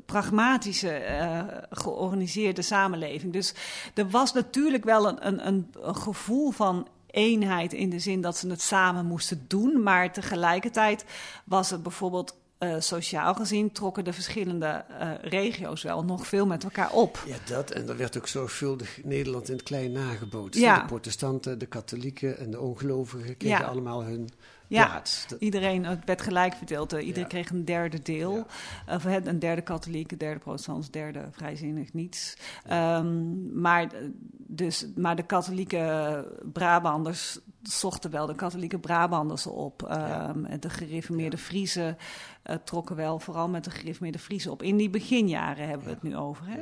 pragmatische, 0.06 0.90
eh, 0.90 1.42
georganiseerde 1.70 2.62
samenleving. 2.62 3.34
Dus 3.34 3.54
er 3.94 4.10
was 4.10 4.34
natuurlijk 4.34 4.84
wel 4.84 5.08
een, 5.08 5.28
een, 5.28 5.48
een, 5.48 5.96
gevoel 5.96 6.52
van 6.52 6.88
eenheid 7.08 7.74
in 7.74 7.90
de 7.90 8.00
zin 8.00 8.22
dat 8.22 8.38
ze 8.38 8.50
het 8.50 8.62
samen 8.62 9.06
moesten 9.06 9.46
doen. 9.48 9.84
Maar 9.84 10.14
tegelijkertijd 10.14 11.06
was 11.46 11.70
het 11.70 11.84
bijvoorbeeld 11.84 12.38
eh, 12.58 12.76
sociaal 12.80 13.34
gezien 13.34 13.72
trokken 13.72 14.04
de 14.04 14.14
verschillende 14.14 14.86
eh, 15.00 15.12
regio's 15.22 15.84
wel 15.84 16.04
nog 16.04 16.28
veel 16.28 16.46
met 16.46 16.64
elkaar 16.64 16.92
op. 16.92 17.24
Ja, 17.28 17.36
dat. 17.46 17.72
En 17.72 17.90
er 17.90 17.98
werd 17.98 18.18
ook 18.18 18.28
zorgvuldig 18.28 19.00
Nederland 19.04 19.50
in 19.50 19.56
het 19.56 19.64
klein 19.64 19.92
nagebootst. 19.92 20.62
Ja. 20.62 20.80
De 20.80 20.86
protestanten, 20.86 21.60
de 21.60 21.66
katholieken 21.66 22.38
en 22.38 22.52
de 22.52 22.60
ongelovigen 22.60 23.38
kregen 23.38 23.60
Ja. 23.60 23.66
allemaal 23.66 24.04
hun 24.04 24.30
Ja, 24.70 24.86
plaats. 24.86 25.26
Iedereen, 25.40 25.86
het 25.86 26.06
werd 26.06 26.22
gelijk 26.22 26.54
verdeeld. 26.54 26.94
eh, 26.94 27.00
Iedereen 27.00 27.22
Ja. 27.24 27.28
kreeg 27.30 27.50
een 27.50 27.66
derde 27.66 28.02
deel. 28.02 28.46
Ja. 28.88 28.96
Of 28.96 29.04
een 29.06 29.40
derde 29.40 29.62
katholiek, 29.62 30.12
een 30.12 30.18
derde 30.18 30.40
protestant, 30.40 30.86
een 30.86 30.92
derde 30.92 31.28
vrijzinnig 31.32 31.94
niets. 31.94 32.34
Ehm, 32.66 33.62
maar, 33.62 33.84
eh, 33.84 34.00
dus, 34.38 34.86
maar 34.96 35.16
de 35.16 35.24
katholieke 35.26 36.28
Brabanders 36.54 37.40
zochten 37.64 38.12
wel 38.12 38.26
de 38.26 38.36
katholieke 38.36 38.80
Brabanders 38.80 39.46
op. 39.48 39.84
Ehm, 39.84 40.46
en 40.46 40.60
De 40.60 40.70
gereformeerde 40.70 41.38
Friesen 41.38 41.98
eh, 42.44 42.56
trokken 42.64 42.96
wel 42.96 43.20
vooral 43.20 43.50
met 43.50 43.64
de 43.64 43.72
gereformeerde 43.72 44.20
Friesen 44.20 44.52
op. 44.52 44.64
In 44.64 44.78
die 44.78 44.90
beginjaren 44.90 45.68
hebben 45.68 45.88
we 45.88 45.94
het 45.94 46.04
nu 46.04 46.16
over. 46.18 46.46
Hè? 46.48 46.62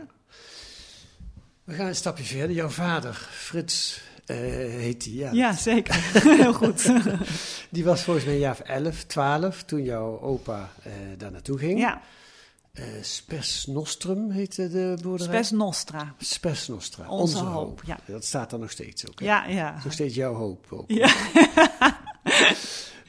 We 1.63 1.73
gaan 1.73 1.87
een 1.87 1.95
stapje 1.95 2.23
verder. 2.23 2.55
Jouw 2.55 2.69
vader, 2.69 3.13
Frits, 3.13 4.01
eh, 4.35 4.37
heet 4.79 5.03
hij. 5.05 5.13
Ja. 5.13 5.31
Ja, 5.31 5.53
zeker. 5.53 5.95
Heel 6.37 6.53
goed. 6.53 6.91
Die 7.69 7.83
was 7.83 8.03
volgens 8.03 8.25
mij 8.25 8.33
een 8.33 8.39
jaar 8.39 8.51
of 8.51 8.59
11, 8.59 9.03
12 9.03 9.63
toen 9.63 9.83
jouw 9.83 10.19
opa 10.21 10.69
eh, 10.83 10.91
daar 11.17 11.31
naartoe 11.31 11.57
ging. 11.57 11.79
ja, 11.79 12.01
Eh, 12.73 12.83
Spes 13.01 13.65
Nostrum 13.65 14.29
heette 14.31 14.69
de 14.69 14.97
boerderij. 15.01 15.33
Spes 15.35 15.51
Nostra. 15.51 16.13
Spes 16.17 16.67
Nostra. 16.67 17.09
Onze 17.09 17.37
hoop, 17.43 17.81
ja. 17.85 17.99
Dat 18.05 18.25
staat 18.25 18.51
er 18.51 18.59
nog 18.59 18.71
steeds 18.71 19.07
ook. 19.09 19.19
hè? 19.19 19.25
Ja, 19.25 19.45
ja. 19.45 19.81
Nog 19.83 19.93
steeds 19.93 20.15
jouw 20.15 20.33
hoop 20.33 20.65
ook. 20.69 20.83
Ja. 20.91 21.13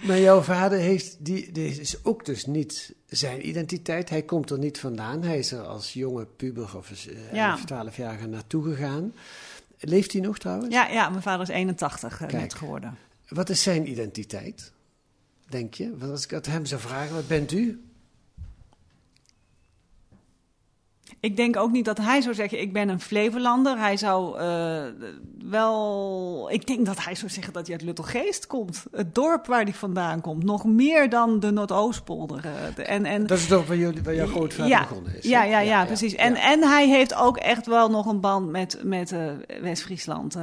Maar 0.06 0.18
jouw 0.20 0.40
vader 0.40 0.78
heeft, 0.78 1.16
die, 1.18 1.52
die 1.52 1.80
is 1.80 2.04
ook 2.04 2.25
dus 2.25 2.46
niet 2.46 2.94
zijn 3.06 3.48
identiteit. 3.48 4.10
Hij 4.10 4.22
komt 4.22 4.50
er 4.50 4.58
niet 4.58 4.78
vandaan. 4.78 5.22
Hij 5.22 5.38
is 5.38 5.52
er 5.52 5.60
als 5.62 5.92
jonge 5.92 6.26
puber 6.37 6.76
of 6.76 6.90
Ja. 7.32 7.50
11, 7.50 7.64
12 7.64 7.96
jaar 7.96 8.28
naartoe 8.28 8.64
gegaan. 8.64 9.14
Leeft 9.80 10.12
hij 10.12 10.20
nog 10.20 10.38
trouwens? 10.38 10.75
Ja, 10.75 10.88
ja, 10.88 11.08
mijn 11.08 11.23
vader 11.23 11.42
is 11.49 11.54
81 11.54 12.12
eh, 12.12 12.18
Kijk. 12.18 12.32
net 12.32 12.54
geworden. 12.54 12.97
Wat 13.28 13.49
is 13.49 13.62
zijn 13.62 13.90
identiteit, 13.90 14.73
denk 15.49 15.75
je? 15.75 15.97
Want 15.97 16.12
als 16.12 16.25
ik 16.25 16.30
het 16.30 16.47
hem 16.47 16.66
zou 16.66 16.80
vragen, 16.80 17.14
wat 17.14 17.26
bent 17.26 17.52
u? 17.52 17.88
Ik 21.20 21.37
denk 21.37 21.56
ook 21.56 21.70
niet 21.70 21.84
dat 21.84 21.98
hij 21.98 22.20
zou 22.20 22.34
zeggen, 22.34 22.60
ik 22.60 22.72
ben 22.72 22.88
een 22.88 23.00
Flevolander. 23.00 23.78
Hij 23.78 23.96
zou 23.96 24.38
eh, 24.38 24.82
wel... 25.44 26.48
Ik 26.52 26.66
denk 26.66 26.87
dat 26.87 27.04
hij 27.04 27.14
zou 27.14 27.30
zeggen 27.30 27.52
dat 27.52 27.66
hij 27.66 27.76
uit 27.76 27.84
Luttelgeest 27.84 28.46
komt. 28.46 28.84
Het 28.92 29.14
dorp 29.14 29.46
waar 29.46 29.62
hij 29.62 29.72
vandaan 29.72 30.20
komt. 30.20 30.44
Nog 30.44 30.64
meer 30.64 31.08
dan 31.08 31.40
de 31.40 31.50
Noordoostpolder. 31.50 32.44
eh, 32.76 32.90
en, 32.90 33.04
en, 33.04 33.26
Dat 33.26 33.38
is 33.38 33.46
toch 33.46 33.66
waar, 33.66 33.76
jullie, 33.76 34.02
waar 34.02 34.14
jouw 34.14 34.26
grootvader 34.26 34.72
ja, 34.72 34.80
begonnen 34.80 35.16
is? 35.16 35.25
hè? 35.25 35.30
Ja, 35.30 35.42
ja, 35.42 35.58
ja, 35.58 35.84
precies. 35.84 36.14
En, 36.14 36.34
ja. 36.34 36.52
en 36.52 36.62
hij 36.62 36.88
heeft 36.88 37.14
ook 37.14 37.37
echt 37.37 37.66
wel 37.66 37.90
nog 37.90 38.06
een 38.06 38.20
band 38.20 38.50
met, 38.50 38.80
met 38.82 39.12
eh, 39.12 39.20
West-Friesland. 39.60 40.37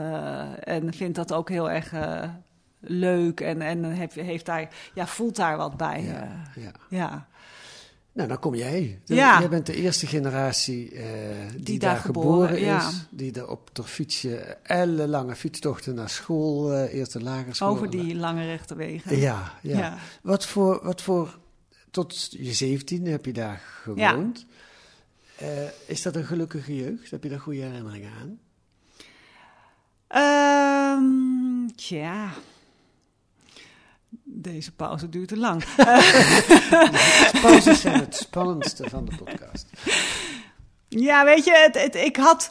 en 0.59 0.93
vindt 0.93 1.15
dat 1.15 1.33
ook 1.33 1.49
heel 1.49 1.69
erg 1.69 1.93
leuk. 2.79 3.39
En, 3.41 3.61
en 3.61 3.83
heeft, 3.83 4.15
heeft 4.15 4.45
daar, 4.45 4.67
ja, 4.93 5.07
voelt 5.07 5.35
daar 5.35 5.57
wat 5.57 5.77
bij. 5.77 6.03
Ja, 6.03 6.27
ja. 6.55 6.71
ja. 6.89 7.27
Nou, 8.15 8.27
dan 8.27 8.39
kom 8.39 8.55
jij. 8.55 8.99
Ja. 9.05 9.39
Jij 9.39 9.49
bent 9.49 9.65
de 9.65 9.75
eerste 9.75 10.07
generatie 10.07 10.91
eh, 10.91 11.05
die, 11.57 11.79
daar 11.79 11.93
daar 11.93 12.01
geboren, 12.01 12.47
geboren, 12.47 12.65
ja. 12.65 12.87
is. 12.87 13.07
Die 13.09 13.33
er 13.33 13.47
op 13.47 13.69
de 13.73 13.83
fietsje 13.83 14.37
ellenlange 14.63 15.35
fietstochten 15.35 15.95
naar 15.95 16.09
school, 16.09 16.73
eh 16.73 16.93
eerst 16.93 17.13
de 17.13 17.23
lagere 17.23 17.53
school. 17.53 17.69
Over 17.69 17.89
die 17.89 18.15
lange 18.15 18.45
rechte 18.45 18.75
wegen. 18.75 19.17
Ja, 19.17 19.53
ja. 19.61 19.77
Ja. 19.77 19.97
Wat, 20.21 20.45
voor, 20.45 20.79
wat 20.83 21.01
voor 21.01 21.39
tot 21.91 22.27
je 22.31 22.53
zeventiende 22.53 23.09
heb 23.09 23.25
je 23.25 23.33
daar 23.33 23.61
gewoond. 23.81 24.45
Eh, 25.37 25.47
is 25.87 26.01
dat 26.01 26.15
een 26.15 26.25
gelukkige 26.25 26.75
jeugd? 26.75 27.11
Heb 27.11 27.23
je 27.23 27.29
daar 27.29 27.39
goede 27.39 27.61
herinneringen 27.61 28.11
aan? 28.21 28.39
Ehm, 30.07 31.75
tja. 31.75 32.29
Deze 34.37 34.71
pauze 34.71 35.09
duurt 35.09 35.27
te 35.27 35.37
lang. 35.37 35.63
Pauzes 37.41 37.81
zijn 37.81 37.99
het 37.99 38.15
spannendste 38.15 38.89
van 38.89 39.05
de 39.05 39.15
podcast. 39.23 39.69
Ja, 40.87 41.25
weet 41.25 41.45
je, 41.45 41.51
het, 41.71 41.81
het- 41.83 41.95
ik 41.95 42.15
had, 42.15 42.49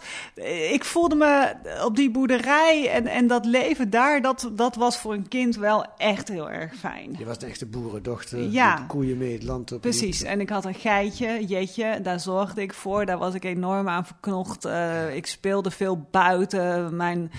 ik 0.70 0.84
voelde 0.84 1.14
me 1.14 1.52
op 1.84 1.96
die 1.96 2.10
boerderij 2.10 2.90
en, 2.90 3.06
en 3.06 3.26
dat 3.26 3.44
leven 3.46 3.90
daar, 3.90 4.22
dat, 4.22 4.50
dat 4.52 4.74
was 4.76 4.98
voor 4.98 5.12
een 5.12 5.28
kind 5.28 5.56
wel 5.56 5.86
echt 5.96 6.28
heel 6.28 6.50
erg 6.50 6.74
fijn. 6.74 7.14
Je 7.18 7.24
was 7.24 7.36
een 7.42 7.48
echte 7.48 7.66
boerendochter. 7.66 8.38
Ja. 8.50 8.74
Met 8.78 8.86
koeien 8.86 9.18
mee 9.18 9.32
het 9.32 9.42
land 9.42 9.72
op. 9.72 9.80
Precies, 9.80 10.22
en 10.22 10.40
ik 10.40 10.48
had 10.48 10.64
een 10.64 10.74
geitje, 10.74 11.44
Jetje, 11.46 12.00
daar 12.02 12.20
zorgde 12.20 12.62
ik 12.62 12.72
voor. 12.74 13.06
Daar 13.06 13.18
was 13.18 13.34
ik 13.34 13.44
enorm 13.44 13.88
aan 13.88 14.06
verknocht. 14.06 14.64
Eh, 14.64 15.14
ik 15.16 15.26
speelde 15.26 15.70
veel 15.70 16.06
buiten. 16.10 16.96
Mijn, 16.96 17.30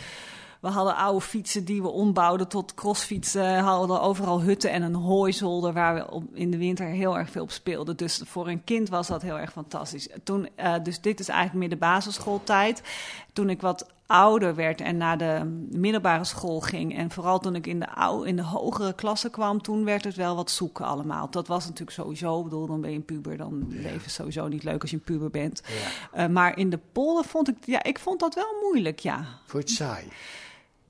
we 0.66 0.72
hadden 0.72 0.96
oude 0.96 1.26
fietsen 1.26 1.66
die 1.66 1.82
we 1.82 1.88
ombouwden 1.88 2.48
tot 2.48 2.74
crossfietsen. 2.74 3.58
Hadden 3.58 4.02
overal 4.02 4.42
hutten 4.42 4.72
en 4.72 4.82
een 4.82 4.96
hooizolder 4.96 5.74
waar 5.74 5.96
we 5.96 6.12
op, 6.12 6.24
in 6.34 6.52
de 6.52 6.58
winter 6.58 6.86
heel 6.86 7.18
erg 7.18 7.30
veel 7.30 7.44
op 7.44 7.52
speelden. 7.52 7.98
Dus 7.98 8.22
voor 8.26 8.48
een 8.48 8.64
kind 8.64 8.90
was 8.90 9.08
dat 9.08 9.22
heel 9.22 9.40
erg 9.40 9.52
fantastisch. 9.52 10.10
Toen, 10.24 10.50
eh, 10.56 10.74
dus 10.84 11.02
dit 11.02 11.20
is 11.20 11.28
eigenlijk 11.28 11.60
meer 11.60 11.70
de 11.70 11.86
basisschooltijd. 11.86 12.82
Toen 13.34 13.50
ik 13.50 13.62
wat 13.62 13.94
ouder 14.06 14.56
werd 14.56 14.82
en 14.82 14.98
naar 14.98 15.18
de 15.18 15.66
middelbare 15.72 16.24
school 16.24 16.60
ging... 16.60 16.98
en 16.98 17.12
vooral 17.12 17.40
toen 17.40 17.56
ik 17.56 17.68
in 17.68 17.80
de, 17.80 17.96
ou, 17.96 18.28
in 18.28 18.36
de 18.36 18.44
hogere 18.44 18.94
klasse 18.94 19.30
kwam... 19.30 19.62
toen 19.62 19.84
werd 19.84 20.04
het 20.04 20.16
wel 20.16 20.36
wat 20.36 20.52
zoeken 20.52 20.86
allemaal. 20.86 21.30
Dat 21.30 21.48
was 21.48 21.64
natuurlijk 21.64 21.98
sowieso, 21.98 22.38
ik 22.38 22.44
bedoel, 22.44 22.68
dan 22.68 22.82
ben 22.82 22.90
je 22.90 22.96
een 22.96 23.06
puber... 23.06 23.38
dan 23.38 23.66
leven 23.70 24.06
is 24.06 24.14
sowieso 24.14 24.48
niet 24.48 24.64
leuk 24.64 24.82
als 24.82 24.90
je 24.90 24.96
een 24.96 25.04
puber 25.04 25.30
bent. 25.30 25.62
Eh, 26.12 26.28
maar 26.28 26.58
in 26.58 26.70
de 26.70 26.80
polder 26.92 27.26
vond 27.26 27.48
ik... 27.48 27.56
ja, 27.62 27.84
ik 27.84 28.00
vond 28.00 28.20
dat 28.20 28.36
wel 28.36 28.56
moeilijk, 28.62 29.00
ja. 29.00 29.26
Voor 29.46 29.60
het 29.60 29.70
saai. 29.70 30.04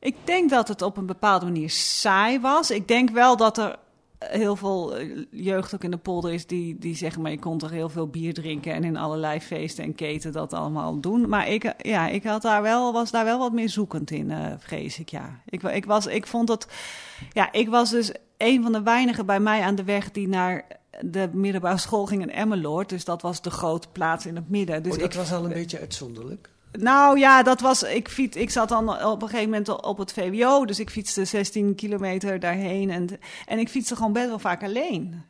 Ik 0.06 0.16
denk 0.24 0.50
dat 0.50 0.68
het 0.68 0.82
op 0.82 0.98
een 0.98 1.06
bepaalde 1.06 1.46
manier 1.46 1.70
saai 1.70 2.40
was. 2.40 2.72
Ik 2.72 2.88
denk 2.88 3.10
wel 3.10 3.38
dat 3.38 3.58
er 3.58 3.76
heel 4.20 4.56
veel 4.56 4.96
eh, 4.96 5.26
jeugd 5.32 5.74
ook 5.74 5.84
in 5.84 5.92
de 5.92 5.98
polder 5.98 6.34
is 6.34 6.48
die, 6.48 6.78
die 6.80 6.96
zeggen... 6.96 7.22
maar 7.22 7.32
je 7.32 7.40
kon 7.40 7.58
toch 7.58 7.70
heel 7.70 7.90
veel 7.90 8.08
bier 8.08 8.34
drinken... 8.34 8.74
en 8.74 8.84
in 8.84 8.98
allerlei 8.98 9.40
feesten 9.40 9.84
en 9.84 9.96
keten 9.96 10.32
dat 10.32 10.54
allemaal 10.54 11.00
doen. 11.00 11.30
Maar 11.30 11.48
ik, 11.50 11.64
eh, 11.64 11.92
ja, 11.92 12.08
ik 12.08 12.24
had 12.24 12.42
daar 12.42 12.62
wel, 12.62 12.94
was 12.94 13.12
daar 13.12 13.26
wel 13.26 13.40
wat 13.40 13.54
meer 13.54 13.70
zoekend 13.70 14.12
in, 14.12 14.32
eh, 14.32 14.54
vrees 14.58 15.00
ik, 15.00 15.10
ja. 15.10 15.42
Ik, 15.46 15.86
was, 15.86 16.06
ik 16.06 16.28
vond 16.28 16.48
dat... 16.48 16.68
Ja, 17.32 17.52
ik 17.52 17.70
was 17.70 17.90
dus 17.90 18.12
een 18.38 18.64
van 18.64 18.72
de 18.72 18.84
weinigen 18.84 19.26
bij 19.26 19.40
mij 19.40 19.62
aan 19.62 19.76
de 19.76 19.84
weg... 19.84 20.12
die 20.12 20.28
naar 20.28 20.66
de 21.02 21.30
middelbare 21.34 21.78
school 21.78 22.06
ging 22.06 22.22
in 22.22 22.32
Emmeloord. 22.32 22.90
Dus 22.90 23.06
dat 23.06 23.22
was 23.22 23.42
de 23.42 23.52
grote 23.52 23.88
plaats 23.92 24.26
in 24.26 24.36
het 24.36 24.50
midden. 24.50 24.84
Dus 24.84 24.94
oh, 24.94 25.00
dat 25.00 25.14
ik, 25.14 25.20
was 25.20 25.32
al 25.32 25.46
een 25.46 25.54
beetje 25.54 25.80
uitzonderlijk. 25.80 26.50
Nou 26.78 27.20
ja, 27.20 27.44
dat 27.44 27.62
was. 27.62 27.84
Ik, 27.84 28.10
fiets, 28.10 28.38
ik 28.38 28.50
zat 28.50 28.70
dan 28.70 29.04
op 29.04 29.22
een 29.22 29.28
gegeven 29.30 29.50
moment 29.50 29.82
op 29.82 29.98
het 29.98 30.14
VWO. 30.14 30.66
Dus 30.66 30.80
ik 30.80 30.90
fietste 30.90 31.26
16 31.26 31.76
kilometer 31.76 32.40
daarheen. 32.40 32.90
En, 32.90 33.10
en 33.46 33.60
ik 33.60 33.70
fietste 33.70 33.96
gewoon 33.96 34.14
best 34.14 34.28
wel 34.28 34.40
vaak 34.40 34.64
alleen. 34.64 35.24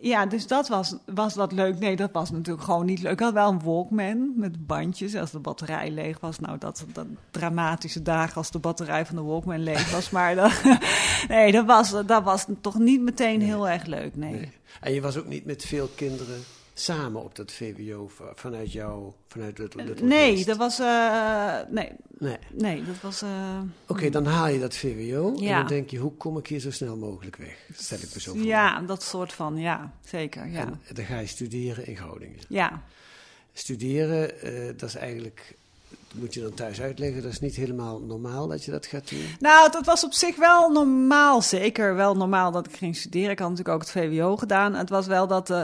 Ja, 0.00 0.26
dus 0.26 0.46
dat 0.46 0.68
was, 0.68 0.96
was 1.06 1.34
dat 1.34 1.52
leuk. 1.52 1.78
Nee, 1.78 1.96
dat 1.96 2.12
was 2.12 2.30
natuurlijk 2.30 2.64
gewoon 2.64 2.86
niet 2.86 3.02
leuk. 3.02 3.12
Ik 3.12 3.20
had 3.20 3.32
wel 3.32 3.50
een 3.50 3.62
Walkman 3.62 4.32
met 4.36 4.66
bandjes. 4.66 5.14
Als 5.14 5.30
de 5.30 5.38
batterij 5.38 5.90
leeg 5.90 6.20
was. 6.20 6.38
Nou, 6.38 6.58
dat, 6.58 6.84
dat 6.92 7.06
dramatische 7.30 8.02
dagen 8.02 8.36
als 8.36 8.50
de 8.50 8.58
batterij 8.58 9.06
van 9.06 9.16
de 9.16 9.22
Walkman 9.22 9.62
leeg 9.62 9.90
was. 9.90 10.10
Maar 10.18 10.34
dat, 10.34 10.52
nee, 11.28 11.52
dat 11.52 11.66
was, 11.66 11.90
dat 12.06 12.22
was 12.22 12.46
toch 12.60 12.78
niet 12.78 13.00
meteen 13.00 13.42
heel 13.42 13.68
erg 13.68 13.84
leuk. 13.84 14.16
Nee. 14.16 14.32
Nee. 14.32 14.52
En 14.80 14.92
je 14.92 15.00
was 15.00 15.16
ook 15.16 15.26
niet 15.26 15.44
met 15.44 15.64
veel 15.64 15.90
kinderen 15.94 16.44
samen 16.80 17.22
op 17.24 17.34
dat 17.36 17.52
VWO 17.52 18.10
vanuit 18.34 18.72
jou, 18.72 19.12
vanuit 19.28 19.58
het, 19.58 19.72
het 19.74 20.00
Nee, 20.02 20.28
orkest? 20.28 20.46
dat 20.46 20.56
was. 20.56 20.78
eh, 20.78 21.54
nee, 21.70 21.90
Nee. 22.18 22.36
nee, 22.52 22.84
dat 22.84 23.00
was. 23.00 23.22
eh, 23.22 23.60
Oké, 23.86 24.10
dan 24.10 24.24
haal 24.26 24.48
je 24.48 24.58
dat 24.60 24.76
VWO 24.76 25.34
en 25.36 25.42
Ja. 25.42 25.58
dan 25.58 25.66
denk 25.68 25.90
je, 25.90 25.98
hoe 25.98 26.12
kom 26.16 26.38
ik 26.38 26.46
hier 26.46 26.60
zo 26.60 26.70
snel 26.70 26.96
mogelijk 26.96 27.36
weg? 27.36 27.56
Stel 27.76 27.98
ik 27.98 28.14
me 28.14 28.20
zo 28.20 28.32
voor. 28.34 28.42
Ja, 28.44 28.80
dat 28.80 29.02
soort 29.02 29.32
van, 29.32 29.56
ja, 29.56 29.92
zeker. 30.04 30.46
Ja, 30.48 30.60
En 30.66 30.80
dan 30.94 31.04
ga 31.04 31.18
je 31.18 31.26
studeren 31.26 31.86
in 31.86 31.96
Groningen. 31.96 32.38
ja. 32.48 32.82
Studeren, 33.52 34.40
eh, 34.40 34.66
dat 34.76 34.88
is 34.88 34.94
eigenlijk, 34.94 35.56
dat 35.88 36.20
moet 36.20 36.34
je 36.34 36.40
dan 36.40 36.54
thuis 36.54 36.80
uitleggen, 36.80 37.22
dat 37.22 37.32
is 37.32 37.40
niet 37.40 37.56
helemaal 37.56 38.00
normaal 38.00 38.46
dat 38.48 38.64
je 38.64 38.70
dat 38.70 38.86
gaat 38.86 39.10
doen. 39.10 39.24
Nou, 39.40 39.70
dat 39.70 39.86
was 39.86 40.04
op 40.04 40.12
zich 40.12 40.36
wel 40.36 40.70
normaal. 40.70 41.42
Zeker 41.42 41.94
wel 41.94 42.16
normaal 42.16 42.50
dat 42.52 42.66
ik 42.66 42.76
ging 42.76 42.96
studeren. 42.96 43.30
Ik 43.30 43.38
had 43.38 43.48
natuurlijk 43.50 43.74
ook 43.76 43.80
het 43.82 43.90
VWO 43.90 44.36
gedaan. 44.36 44.74
Het 44.74 44.88
was 44.90 45.06
wel 45.06 45.26
dat. 45.26 45.50
eh, 45.50 45.62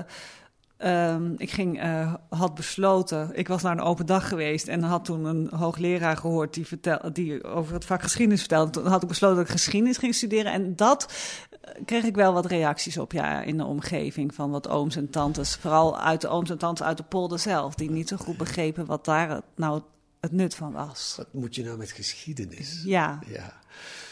ehm, 0.85 1.33
ik 1.37 1.51
ging, 1.51 1.81
eh, 1.81 2.15
had 2.29 2.55
besloten. 2.55 3.31
Ik 3.33 3.49
was 3.49 3.63
naar 3.63 3.73
een 3.73 3.81
open 3.81 4.07
dag 4.07 4.29
geweest. 4.29 4.69
En 4.69 4.83
had 4.83 5.05
toen 5.05 5.25
een 5.25 5.49
hoogleraar 5.55 6.17
gehoord 6.17 6.55
die, 6.55 6.67
vertel, 6.67 6.99
die 7.13 7.45
over 7.45 7.75
het 7.75 7.85
vak 7.85 8.03
geschiedenis 8.03 8.41
vertelde. 8.41 8.71
Toen 8.71 8.87
had 8.87 9.03
ik 9.03 9.09
besloten 9.09 9.37
dat 9.37 9.45
ik 9.47 9.51
geschiedenis 9.53 9.99
ging 9.99 10.15
studeren. 10.15 10.53
En 10.53 10.77
dat 10.77 11.13
eh, 11.61 11.75
kreeg 11.85 12.05
ik 12.05 12.15
wel 12.15 12.33
wat 12.33 12.47
reacties 12.47 12.99
op 12.99 13.13
ja, 13.13 13.43
in 13.43 13.57
de 13.57 13.65
omgeving. 13.65 14.35
Van 14.35 14.51
wat 14.51 14.69
ooms 14.69 14.97
en 14.97 15.11
tantes. 15.11 15.55
Vooral 15.57 16.01
uit 16.01 16.21
de 16.21 16.29
ooms 16.29 16.51
en 16.51 16.59
tantes 16.59 16.87
uit 16.87 16.97
de 16.97 17.03
polder 17.03 17.39
zelf. 17.39 17.75
Die 17.75 17.91
niet 17.91 18.09
zo 18.09 18.17
goed 18.17 18.37
begrepen 18.37 18.87
wat 18.87 19.05
daar 19.05 19.41
nou 19.57 19.83
het 20.21 20.33
nut 20.33 20.55
van 20.55 20.73
was. 20.73 21.15
Wat 21.17 21.33
moet 21.33 21.55
je 21.55 21.65
nou 21.65 21.79
met 21.79 21.91
geschiedenis? 21.93 22.83
Ja, 22.85 23.19
Ja. 23.27 23.53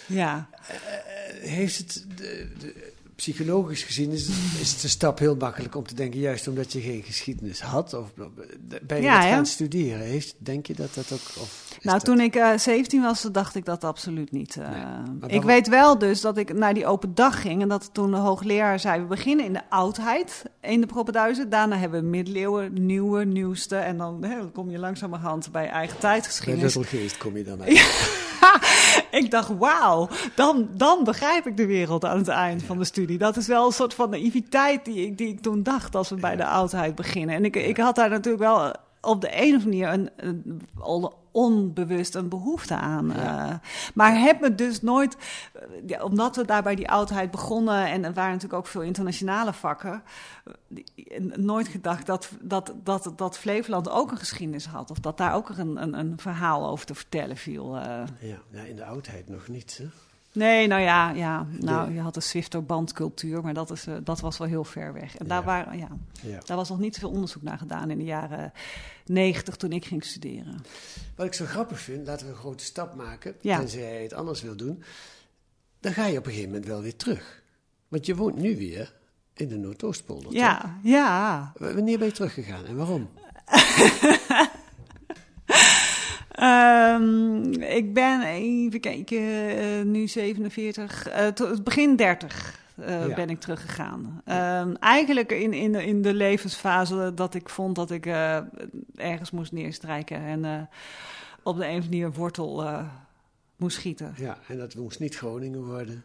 ja. 0.06 0.48
Heeft 1.40 1.78
het, 1.78 2.06
de, 2.16 2.52
de- 2.58 2.91
psychologisch 3.22 3.82
gezien, 3.82 4.10
is, 4.10 4.28
is 4.60 4.72
het 4.72 4.82
een 4.82 4.88
stap 4.88 5.18
heel 5.18 5.36
makkelijk 5.36 5.76
om 5.76 5.86
te 5.86 5.94
denken, 5.94 6.20
juist 6.20 6.48
omdat 6.48 6.72
je 6.72 6.80
geen 6.80 7.02
geschiedenis 7.02 7.60
had, 7.60 7.94
of 7.94 8.12
ben 8.82 8.96
je 8.96 9.02
Ja, 9.02 9.20
het 9.20 9.24
gaan 9.34 9.46
studeren? 9.46 10.00
Heeft, 10.06 10.34
denk 10.38 10.66
je 10.66 10.74
dat 10.74 10.94
dat 10.94 11.12
ook... 11.12 11.42
Of 11.42 11.68
Nou, 11.82 11.96
dat- 11.96 12.04
toen 12.04 12.20
ik 12.20 12.34
eh 12.36 12.58
17 12.58 13.02
was, 13.02 13.22
dacht 13.32 13.54
ik 13.54 13.64
dat 13.64 13.84
absoluut 13.84 14.32
niet. 14.32 14.56
eh. 14.56 14.98
ik 15.26 15.42
weet 15.42 15.68
wel 15.68 15.98
dus 15.98 16.20
dat 16.20 16.36
ik 16.36 16.52
naar 16.54 16.74
die 16.74 16.86
open 16.86 17.14
dag 17.14 17.40
ging... 17.40 17.62
en 17.62 17.68
dat 17.68 17.90
toen 17.92 18.10
de 18.10 18.16
hoogleraar 18.16 18.80
zei... 18.80 19.00
we 19.00 19.06
beginnen 19.06 19.44
in 19.44 19.52
de 19.52 19.70
oudheid 19.70 20.42
in 20.60 20.80
de 20.80 20.86
Propenduizen. 20.86 21.48
Daarna 21.50 21.76
hebben 21.76 22.00
we 22.02 22.06
middeleeuwen, 22.06 22.86
nieuwe, 22.86 23.24
nieuwste... 23.24 23.76
en 23.76 23.96
dan, 23.96 24.20
dan 24.20 24.52
kom 24.52 24.70
je 24.70 24.78
langzamerhand 24.78 25.52
bij 25.52 25.68
eigen 25.68 25.96
Bij 26.00 26.10
tijdgeschiedenis. 26.10 26.74
Luttelgeest 26.74 27.16
kom 27.16 27.36
je 27.36 27.44
dan 27.44 27.62
uit. 27.62 28.30
Ik 29.12 29.30
dacht, 29.30 29.58
wauw, 29.58 30.08
dan, 30.34 30.68
dan 30.72 31.04
begrijp 31.04 31.46
ik 31.46 31.56
de 31.56 31.66
wereld 31.66 32.04
aan 32.04 32.18
het 32.18 32.28
eind 32.28 32.62
van 32.62 32.78
de 32.78 32.84
studie. 32.84 33.18
Dat 33.18 33.36
is 33.36 33.46
wel 33.46 33.66
een 33.66 33.72
soort 33.72 33.94
van 33.94 34.10
naïviteit 34.10 34.84
die 34.84 35.06
ik, 35.06 35.18
die 35.18 35.28
ik 35.28 35.40
toen 35.40 35.62
dacht... 35.62 35.94
als 35.94 36.08
we 36.08 36.16
bij 36.16 36.36
de 36.36 36.46
oudheid 36.46 36.94
beginnen. 36.94 37.34
En 37.34 37.44
ik, 37.44 37.56
ik 37.56 37.76
had 37.76 37.94
daar 37.94 38.10
natuurlijk 38.10 38.42
wel 38.42 38.72
op 39.02 39.20
de 39.20 39.42
een 39.42 39.56
of 39.56 39.64
andere 39.64 39.86
manier... 39.86 40.10
een, 40.16 40.62
al 40.78 41.20
onbewust 41.30 42.14
een 42.14 42.28
behoefte 42.28 42.74
aan. 42.74 43.12
eh. 43.12 43.54
maar 43.94 44.20
heb 44.20 44.40
me 44.40 44.54
dus 44.54 44.82
nooit... 44.82 45.16
eh, 45.52 45.62
ja, 45.86 46.02
omdat 46.02 46.36
we 46.36 46.44
daar 46.44 46.62
bij 46.62 46.74
die 46.74 46.90
oudheid 46.90 47.30
begonnen... 47.30 47.86
en 47.86 48.04
er 48.04 48.12
waren 48.12 48.32
natuurlijk 48.32 48.60
ook 48.60 48.66
veel 48.66 48.82
internationale 48.82 49.52
vakken... 49.52 50.02
eh, 50.94 51.20
nooit 51.36 51.68
gedacht 51.68 52.06
dat, 52.06 52.30
dat, 52.40 52.74
dat, 52.82 53.12
dat 53.16 53.38
Flevoland 53.38 53.90
ook 53.90 54.10
een 54.10 54.16
geschiedenis 54.18 54.66
had... 54.66 54.90
of 54.90 54.98
dat 54.98 55.18
daar 55.18 55.34
ook 55.34 55.48
een, 55.48 55.82
een, 55.82 55.98
een 55.98 56.14
verhaal 56.16 56.68
over 56.68 56.86
te 56.86 56.94
vertellen 56.94 57.36
viel... 57.36 57.76
Ja, 57.76 58.06
ja, 58.50 58.62
in 58.62 58.76
de 58.76 58.84
oudheid 58.84 59.28
nog 59.28 59.48
niet. 59.48 59.78
Hè? 59.78 59.88
Nee, 60.32 60.66
nou 60.66 60.82
ja, 60.82 61.10
ja. 61.10 61.46
Nou, 61.60 61.92
je 61.94 62.00
had 62.00 62.14
de 62.14 62.20
Zwifterbandcultuur, 62.20 63.42
maar 63.42 63.54
dat, 63.54 63.70
is, 63.70 63.86
eh, 63.86 63.94
dat 64.04 64.20
was 64.20 64.38
wel 64.38 64.48
heel 64.48 64.64
ver 64.64 64.92
weg. 64.92 65.16
En 65.16 65.26
daar, 65.26 65.38
Ja. 65.40 65.44
waren, 65.44 65.78
ja, 65.78 65.88
Ja. 66.22 66.38
daar 66.44 66.56
was 66.56 66.68
nog 66.68 66.78
niet 66.78 66.98
veel 66.98 67.10
onderzoek 67.10 67.42
naar 67.42 67.58
gedaan 67.58 67.90
in 67.90 67.98
de 67.98 68.04
jaren 68.04 68.52
negentig 69.06 69.56
toen 69.56 69.72
ik 69.72 69.84
ging 69.84 70.04
studeren. 70.04 70.56
Wat 71.16 71.26
ik 71.26 71.34
zo 71.34 71.44
grappig 71.44 71.80
vind, 71.80 72.06
laten 72.06 72.26
we 72.26 72.32
een 72.32 72.38
grote 72.38 72.64
stap 72.64 72.94
maken, 72.94 73.34
Ja. 73.40 73.58
tenzij 73.58 73.80
jij 73.80 74.02
het 74.02 74.12
anders 74.12 74.42
wil 74.42 74.56
doen. 74.56 74.82
Dan 75.80 75.92
ga 75.92 76.06
je 76.06 76.18
op 76.18 76.24
een 76.24 76.30
gegeven 76.30 76.50
moment 76.52 76.68
wel 76.68 76.80
weer 76.82 76.96
terug. 76.96 77.42
Want 77.88 78.06
je 78.06 78.14
woont 78.16 78.36
nu 78.36 78.56
weer 78.56 78.92
in 79.34 79.48
de 79.48 79.56
Noordoostpolder. 79.56 80.24
toch? 80.24 80.32
Ja, 80.34 80.78
ja. 80.82 81.52
W- 81.56 81.72
Wanneer 81.74 81.98
ben 81.98 82.06
je 82.06 82.12
teruggegaan 82.14 82.64
en 82.66 82.76
waarom? 82.76 83.08
Ehm, 86.42 87.42
ik 87.62 87.94
ben, 87.94 88.22
even 88.22 88.80
kijken, 88.80 89.18
eh, 89.58 89.82
nu 89.84 90.08
47, 90.08 91.08
eh, 91.08 91.24
het 91.24 91.64
begin 91.64 91.96
30 91.96 92.60
eh, 92.76 93.08
Ja. 93.08 93.14
ben 93.14 93.30
ik 93.30 93.40
teruggegaan. 93.40 94.22
Ehm, 94.24 94.74
eigenlijk 94.74 95.32
in, 95.32 95.52
in, 95.52 95.72
de- 95.72 95.84
in 95.86 96.02
de 96.02 96.14
levensfase 96.14 97.12
dat 97.14 97.34
ik 97.34 97.48
vond 97.48 97.74
dat 97.76 97.90
ik 97.90 98.06
ergens 98.96 99.30
moest 99.30 99.52
neerstrijken 99.52 100.16
en 100.24 100.68
op 101.42 101.56
de 101.56 101.64
een 101.66 101.70
of 101.78 101.84
andere 101.84 101.88
manier 101.88 102.12
wortel 102.12 102.64
moest 103.56 103.76
schieten. 103.76 104.14
Ja, 104.16 104.36
en 104.48 104.58
dat 104.58 104.74
moest 104.74 105.00
niet 105.00 105.16
Groningen 105.16 105.64
worden. 105.64 106.04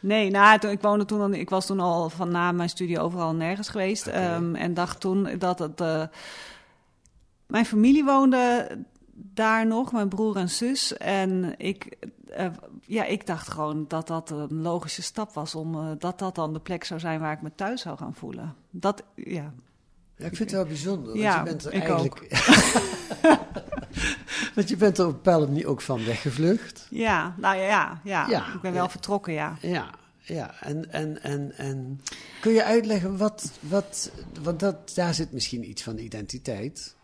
Nee, 0.00 0.30
nou, 0.30 0.58
toen, 0.58 0.70
ik 0.70 0.80
woonde 0.80 1.04
toen, 1.04 1.20
al- 1.20 1.32
ik 1.32 1.50
was 1.50 1.66
toen 1.66 1.80
al 1.80 2.10
van 2.10 2.30
na 2.30 2.52
mijn 2.52 2.68
studie 2.68 3.00
overal 3.00 3.34
nergens 3.34 3.68
geweest. 3.68 4.06
Ehm, 4.06 4.54
en 4.54 4.74
dacht 4.74 5.00
toen 5.00 5.28
dat 5.38 5.58
het. 5.58 5.78
mijn 7.46 7.66
familie 7.66 8.04
woonde 8.04 8.68
daar 9.12 9.66
nog, 9.66 9.92
mijn 9.92 10.08
broer 10.08 10.36
en 10.36 10.50
zus. 10.50 10.96
En 10.96 11.54
ik 11.58 11.98
eh, 12.32 12.46
ja, 12.86 13.04
ik 13.04 13.26
dacht 13.26 13.48
gewoon 13.48 13.84
dat 13.88 14.06
dat 14.06 14.30
een 14.30 14.62
logische 14.62 15.02
stap 15.02 15.32
was 15.32 15.54
om 15.54 15.74
eh, 15.74 15.90
dat 15.98 16.18
dat 16.18 16.34
dan 16.34 16.52
de 16.52 16.60
plek 16.60 16.84
zou 16.84 17.00
zijn 17.00 17.20
waar 17.20 17.32
ik 17.32 17.42
me 17.42 17.50
thuis 17.54 17.80
zou 17.80 17.96
gaan 17.96 18.14
voelen. 18.14 18.54
Dat, 18.70 19.02
ja. 19.14 19.52
Ja, 20.16 20.28
ik 20.28 20.36
vind 20.36 20.50
het 20.50 20.50
wel 20.50 20.66
bijzonder. 20.66 21.06
Want 21.06 21.18
Ja, 21.18 21.38
je 21.38 21.44
bent 21.44 21.64
er 21.64 21.72
ik 21.72 21.82
eigenlijk. 21.82 22.28
want 24.54 24.68
je 24.68 24.76
bent 24.76 24.98
er 24.98 25.04
op 25.04 25.10
een 25.10 25.16
bepaalde 25.16 25.46
manier 25.46 25.66
ook 25.66 25.80
van 25.80 26.04
weggevlucht. 26.04 26.86
Ja, 26.90 27.34
nou 27.38 27.56
ja, 27.56 27.64
ja, 27.64 28.00
ja. 28.04 28.28
Ja, 28.28 28.54
ik 28.54 28.60
ben 28.60 28.72
wel 28.72 28.88
vertrokken, 28.88 29.32
ja. 29.32 29.56
Ja, 29.60 29.90
ja. 30.18 30.54
En, 30.60 30.92
en, 30.92 31.22
en, 31.22 31.52
en 31.56 32.00
kun 32.40 32.52
je 32.52 32.64
uitleggen 32.64 33.16
wat, 33.16 33.52
wat. 33.60 34.10
Want 34.42 34.60
dat, 34.60 34.94
daar 34.94 35.14
zit 35.14 35.32
misschien 35.32 35.68
iets 35.68 35.82
van 35.82 35.98
identiteit. 35.98 36.94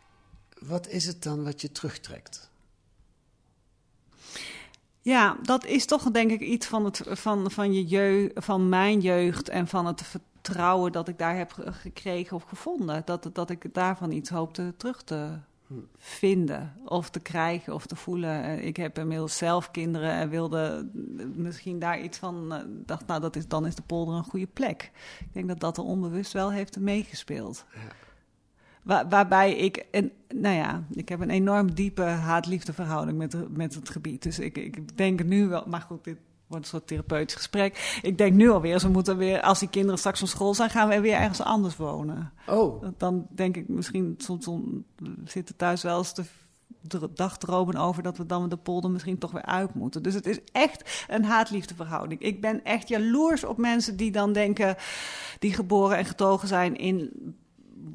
Wat 0.60 0.88
is 0.88 1.06
het 1.06 1.22
dan 1.22 1.44
wat 1.44 1.60
je 1.60 1.72
terugtrekt? 1.72 2.50
Ja, 5.00 5.36
dat 5.42 5.64
is 5.64 5.86
toch 5.86 6.10
denk 6.10 6.30
ik 6.30 6.40
iets 6.40 6.66
van, 6.66 6.84
het, 6.84 7.00
van, 7.06 7.50
van, 7.50 7.72
je 7.72 7.84
jeugd, 7.84 8.32
van 8.44 8.68
mijn 8.68 9.00
jeugd 9.00 9.48
en 9.48 9.66
van 9.66 9.86
het 9.86 10.02
vertrouwen 10.02 10.92
dat 10.92 11.08
ik 11.08 11.18
daar 11.18 11.36
heb 11.36 11.52
ge- 11.52 11.72
gekregen 11.72 12.36
of 12.36 12.42
gevonden. 12.42 13.02
Dat, 13.04 13.30
dat 13.32 13.50
ik 13.50 13.74
daarvan 13.74 14.10
iets 14.12 14.30
hoopte 14.30 14.74
terug 14.76 15.02
te 15.02 15.28
vinden 15.98 16.74
of 16.84 17.10
te 17.10 17.20
krijgen 17.20 17.74
of 17.74 17.86
te 17.86 17.96
voelen. 17.96 18.64
Ik 18.64 18.76
heb 18.76 18.98
inmiddels 18.98 19.36
zelf 19.36 19.70
kinderen 19.70 20.10
en 20.10 20.28
wilde 20.28 20.88
misschien 21.34 21.78
daar 21.78 22.00
iets 22.00 22.18
van... 22.18 22.52
eh, 22.52 22.60
dacht, 22.68 23.06
nou, 23.06 23.20
dat 23.20 23.36
is, 23.36 23.48
dan 23.48 23.66
is 23.66 23.74
de 23.74 23.82
polder 23.82 24.14
een 24.14 24.24
goede 24.24 24.46
plek. 24.46 24.90
Ik 25.20 25.32
denk 25.32 25.48
dat 25.48 25.60
dat 25.60 25.76
er 25.76 25.82
onbewust 25.84 26.32
wel 26.32 26.52
heeft 26.52 26.78
meegespeeld. 26.78 27.64
Waar- 28.88 29.08
waarbij 29.08 29.56
ik, 29.56 29.76
en, 29.90 30.10
nou 30.34 30.54
ja, 30.56 30.82
ik 30.90 31.08
heb 31.08 31.20
een 31.20 31.30
enorm 31.30 31.74
diepe 31.74 32.02
haat-liefde 32.02 32.72
verhouding 32.72 33.18
met, 33.18 33.56
met 33.56 33.74
het 33.74 33.88
gebied. 33.88 34.22
Dus 34.22 34.38
ik, 34.38 34.58
ik 34.58 34.96
denk 34.96 35.24
nu 35.24 35.48
wel, 35.48 35.64
maar 35.66 35.80
goed, 35.80 36.04
dit 36.04 36.16
wordt 36.46 36.64
een 36.64 36.70
soort 36.70 36.86
therapeutisch 36.86 37.34
gesprek. 37.36 37.98
Ik 38.02 38.18
denk 38.18 38.34
nu 38.34 38.50
alweer, 38.50 38.78
ze 38.78 38.88
moeten 38.88 39.16
weer, 39.16 39.40
als 39.40 39.58
die 39.58 39.68
kinderen 39.68 39.98
straks 39.98 40.18
van 40.18 40.28
school 40.28 40.54
zijn, 40.54 40.70
gaan 40.70 40.88
we 40.88 41.00
weer 41.00 41.14
ergens 41.14 41.40
anders 41.40 41.76
wonen. 41.76 42.32
Oh, 42.46 42.84
Dan 42.96 43.26
denk 43.30 43.56
ik 43.56 43.68
misschien, 43.68 44.14
soms 44.18 44.48
zitten 45.24 45.56
thuis 45.56 45.82
wel 45.82 45.98
eens 45.98 46.12
te 46.12 46.24
dr- 46.86 47.04
dagdromen 47.14 47.76
over 47.76 48.02
dat 48.02 48.16
we 48.18 48.26
dan 48.26 48.48
de 48.48 48.56
polder 48.56 48.90
misschien 48.90 49.18
toch 49.18 49.30
weer 49.30 49.44
uit 49.44 49.74
moeten. 49.74 50.02
Dus 50.02 50.14
het 50.14 50.26
is 50.26 50.38
echt 50.52 51.04
een 51.08 51.24
haat-liefde 51.24 51.74
verhouding. 51.74 52.20
Ik 52.20 52.40
ben 52.40 52.64
echt 52.64 52.88
jaloers 52.88 53.44
op 53.44 53.56
mensen 53.58 53.96
die 53.96 54.10
dan 54.10 54.32
denken, 54.32 54.76
die 55.38 55.52
geboren 55.54 55.96
en 55.96 56.04
getogen 56.04 56.48
zijn 56.48 56.76
in 56.76 57.10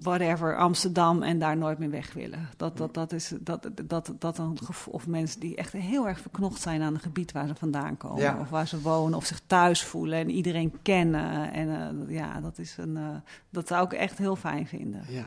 whatever, 0.02 0.58
Amsterdam 0.58 1.24
en 1.24 1.40
daar 1.40 1.58
nooit 1.58 1.80
meer 1.80 1.90
weg 1.90 2.14
willen. 2.14 2.50
Dat, 2.58 2.78
dat, 2.78 2.94
dat 2.94 3.12
is 3.12 3.34
dat, 3.40 3.70
dat, 3.84 4.14
dat 4.20 4.38
een 4.38 4.58
gevoel, 4.64 4.94
of 4.94 5.08
mensen 5.08 5.40
die 5.40 5.56
echt 5.56 5.74
heel 5.74 6.08
erg 6.08 6.20
verknocht 6.20 6.62
zijn 6.62 6.82
aan 6.82 6.94
het 6.94 7.04
gebied 7.04 7.32
waar 7.32 7.48
ze 7.48 7.56
vandaan 7.56 7.98
komen. 7.98 8.22
Ja. 8.22 8.38
Of 8.40 8.50
waar 8.50 8.68
ze 8.68 8.82
wonen, 8.82 9.18
of 9.18 9.26
zich 9.26 9.42
thuis 9.48 9.84
voelen 9.84 10.20
en 10.20 10.30
iedereen 10.30 10.74
kennen. 10.82 11.54
En 11.54 11.70
eh, 11.70 12.16
ja, 12.16 12.42
dat, 12.42 12.58
is 12.58 12.76
een, 12.78 12.98
eh, 12.98 13.16
dat 13.50 13.68
zou 13.68 13.86
ik 13.86 13.94
echt 13.94 14.18
heel 14.18 14.36
fijn 14.36 14.68
vinden. 14.68 15.06
ja. 15.10 15.26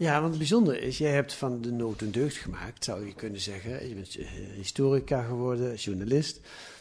Ja, 0.00 0.18
want 0.18 0.28
het 0.28 0.38
bijzondere 0.38 0.80
is, 0.80 0.98
jij 0.98 1.12
hebt 1.12 1.34
van 1.34 1.60
de 1.60 1.72
nood 1.72 2.00
een 2.00 2.12
deugd 2.12 2.36
gemaakt, 2.36 2.84
zou 2.84 3.06
je 3.06 3.14
kunnen 3.14 3.40
zeggen. 3.40 3.88
Je 3.88 3.94
bent 3.94 4.16
eh, 4.16 4.26
historica 4.54 5.22
geworden, 5.22 5.74
journalist. 5.74 6.40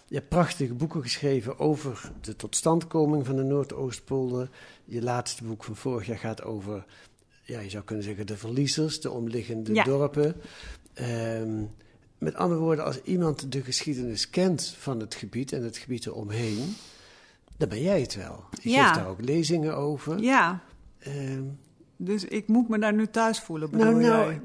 Je 0.09 0.15
hebt 0.15 0.29
prachtige 0.29 0.73
boeken 0.73 1.01
geschreven 1.01 1.59
over 1.59 2.11
de 2.21 2.35
totstandkoming 2.35 3.25
van 3.25 3.35
de 3.35 3.43
Noordoostpolder. 3.43 4.49
Je 4.85 5.01
laatste 5.01 5.43
boek 5.43 5.63
van 5.63 5.75
vorig 5.75 6.07
jaar 6.07 6.17
gaat 6.17 6.43
over, 6.43 6.85
ja, 7.43 7.59
je 7.59 7.69
zou 7.69 7.83
kunnen 7.83 8.03
zeggen, 8.03 8.27
de 8.27 8.37
verliezers, 8.37 9.01
de 9.01 9.11
omliggende 9.11 9.73
Ja. 9.73 9.83
dorpen. 9.83 10.35
Ehm, 10.93 11.63
met 12.17 12.35
andere 12.35 12.59
woorden, 12.61 12.85
als 12.85 13.01
iemand 13.01 13.51
de 13.51 13.63
geschiedenis 13.63 14.29
kent 14.29 14.75
van 14.79 14.99
het 14.99 15.15
gebied 15.15 15.51
en 15.53 15.63
het 15.63 15.77
gebied 15.77 16.05
eromheen, 16.05 16.75
dan 17.57 17.69
ben 17.69 17.81
jij 17.81 18.01
het 18.01 18.15
wel. 18.15 18.43
Je 18.61 18.69
Ja. 18.69 18.83
geeft 18.83 18.95
daar 18.99 19.07
ook 19.09 19.21
lezingen 19.21 19.75
over. 19.77 20.19
Ja, 20.19 20.63
Ehm, 20.99 21.43
dus 22.01 22.25
ik 22.25 22.47
moet 22.47 22.69
me 22.69 22.79
daar 22.79 22.93
nu 22.93 23.07
thuis 23.07 23.39
voelen, 23.39 23.69
bedoel 23.69 23.95
nou, 23.95 24.01
nou, 24.01 24.31
jij? 24.31 24.41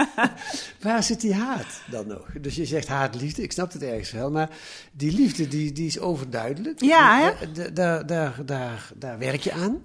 waar 0.82 1.02
zit 1.02 1.20
die 1.20 1.34
haat 1.34 1.82
dan 1.90 2.06
nog? 2.06 2.32
Dus 2.40 2.56
je 2.56 2.64
zegt 2.64 2.88
haat-liefde, 2.88 3.42
ik 3.42 3.52
snap 3.52 3.72
het 3.72 3.82
ergens 3.82 4.10
wel, 4.10 4.30
maar 4.30 4.50
die 4.92 5.12
liefde 5.12 5.48
die, 5.48 5.72
die 5.72 5.86
is 5.86 5.98
overduidelijk. 5.98 6.80
Ja, 6.80 7.18
hè? 7.18 7.30
Eh, 7.30 7.74
Daar, 7.74 8.06
daar, 8.06 8.46
daar, 8.46 8.90
daar 8.94 9.18
werk 9.18 9.40
je 9.40 9.52
aan. 9.52 9.82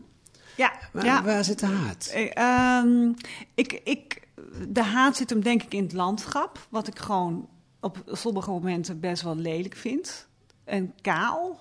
Ja, 0.57 0.71
Maar 0.93 1.05
ja. 1.05 1.23
waar 1.23 1.43
zit 1.43 1.59
de 1.59 1.65
haat? 1.65 2.11
Eh, 2.13 2.37
ehm, 2.37 3.11
ik, 3.53 3.81
ik, 3.83 4.27
de 4.69 4.83
haat 4.83 5.17
zit 5.17 5.29
hem 5.29 5.41
denk 5.41 5.63
ik 5.63 5.73
in 5.73 5.83
het 5.83 5.93
landschap, 5.93 6.67
wat 6.69 6.87
ik 6.87 6.99
gewoon 6.99 7.49
op 7.79 8.03
sommige 8.05 8.49
momenten 8.49 8.99
best 8.99 9.21
wel 9.21 9.35
lelijk 9.35 9.75
vind. 9.75 10.27
En 10.63 10.93
kaal. 11.01 11.59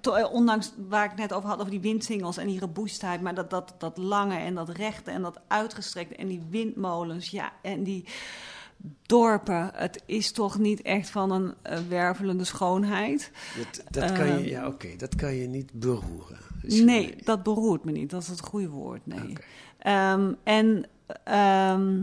Eh, 0.00 0.32
ondanks 0.32 0.72
waar 0.88 1.04
ik 1.04 1.16
net 1.16 1.32
over 1.32 1.48
had, 1.48 1.58
over 1.58 1.70
die 1.70 1.80
windsingels 1.80 2.36
en 2.36 2.46
die 2.46 2.60
robuustheid, 2.60 3.20
maar 3.20 3.34
dat, 3.34 3.50
dat, 3.50 3.74
dat 3.78 3.96
lange 3.96 4.36
en 4.36 4.54
dat 4.54 4.68
rechte 4.68 5.10
en 5.10 5.22
dat 5.22 5.40
uitgestrekte 5.46 6.16
en 6.16 6.28
die 6.28 6.42
windmolens, 6.50 7.30
ja, 7.30 7.52
en 7.62 7.82
die 7.82 8.04
dorpen. 9.06 9.70
Het 9.74 10.02
is 10.06 10.32
toch 10.32 10.58
niet 10.58 10.82
echt 10.82 11.10
van 11.10 11.30
een 11.30 11.54
eh, 11.62 11.78
wervelende 11.88 12.44
schoonheid. 12.44 13.30
Dat, 13.58 13.84
dat, 13.90 14.12
kan 14.12 14.26
je, 14.26 14.32
Ehm, 14.32 14.44
ja, 14.44 14.66
oké, 14.66 14.96
dat 14.96 15.14
kan 15.14 15.34
je 15.34 15.46
niet 15.46 15.72
beroeren. 15.72 16.38
Nee, 16.62 17.14
dat 17.24 17.42
beroert 17.42 17.84
me 17.84 17.92
niet. 17.92 18.10
Dat 18.10 18.22
is 18.22 18.28
het 18.28 18.40
goede 18.40 18.68
woord, 18.68 19.06
nee. 19.06 19.32
Ehm, 19.78 20.32
en 20.42 20.86
ehm, 21.24 21.98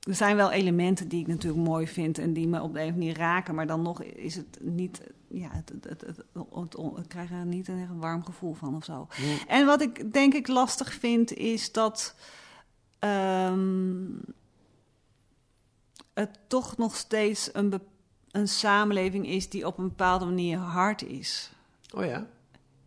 er 0.00 0.14
zijn 0.14 0.36
wel 0.36 0.50
elementen 0.50 1.08
die 1.08 1.20
ik 1.20 1.26
natuurlijk 1.26 1.62
mooi 1.62 1.86
vind 1.86 2.18
en 2.18 2.32
die 2.32 2.48
me 2.48 2.62
op 2.62 2.72
de 2.72 2.80
een 2.80 2.86
of 2.86 2.92
andere 2.92 3.06
manier 3.06 3.16
raken, 3.16 3.54
maar 3.54 3.66
dan 3.66 3.82
nog 3.82 4.02
is 4.02 4.34
het 4.34 4.58
niet, 4.60 5.00
ja, 5.32 5.48
het, 5.52 5.72
het, 6.02 6.24
ik 6.98 7.08
krijg 7.08 7.30
er 7.30 7.46
niet 7.46 7.68
een, 7.68 7.98
warm 7.98 8.24
gevoel 8.24 8.54
van 8.54 8.76
of 8.76 8.84
zo. 8.84 9.08
En 9.46 9.66
wat 9.66 9.80
ik 9.80 10.12
denk 10.12 10.34
ik 10.34 10.48
lastig 10.48 10.94
vind 10.94 11.32
is 11.32 11.72
dat 11.72 12.14
ehm, 12.98 14.06
het 16.14 16.38
toch 16.46 16.76
nog 16.76 16.96
steeds 16.96 17.50
een, 17.52 17.80
een 18.30 18.48
samenleving 18.48 19.26
is 19.26 19.48
die 19.48 19.66
op 19.66 19.78
een 19.78 19.88
bepaalde 19.88 20.24
manier 20.24 20.58
hard 20.58 21.02
is. 21.02 21.52
Oh 21.94 22.04
ja? 22.04 22.26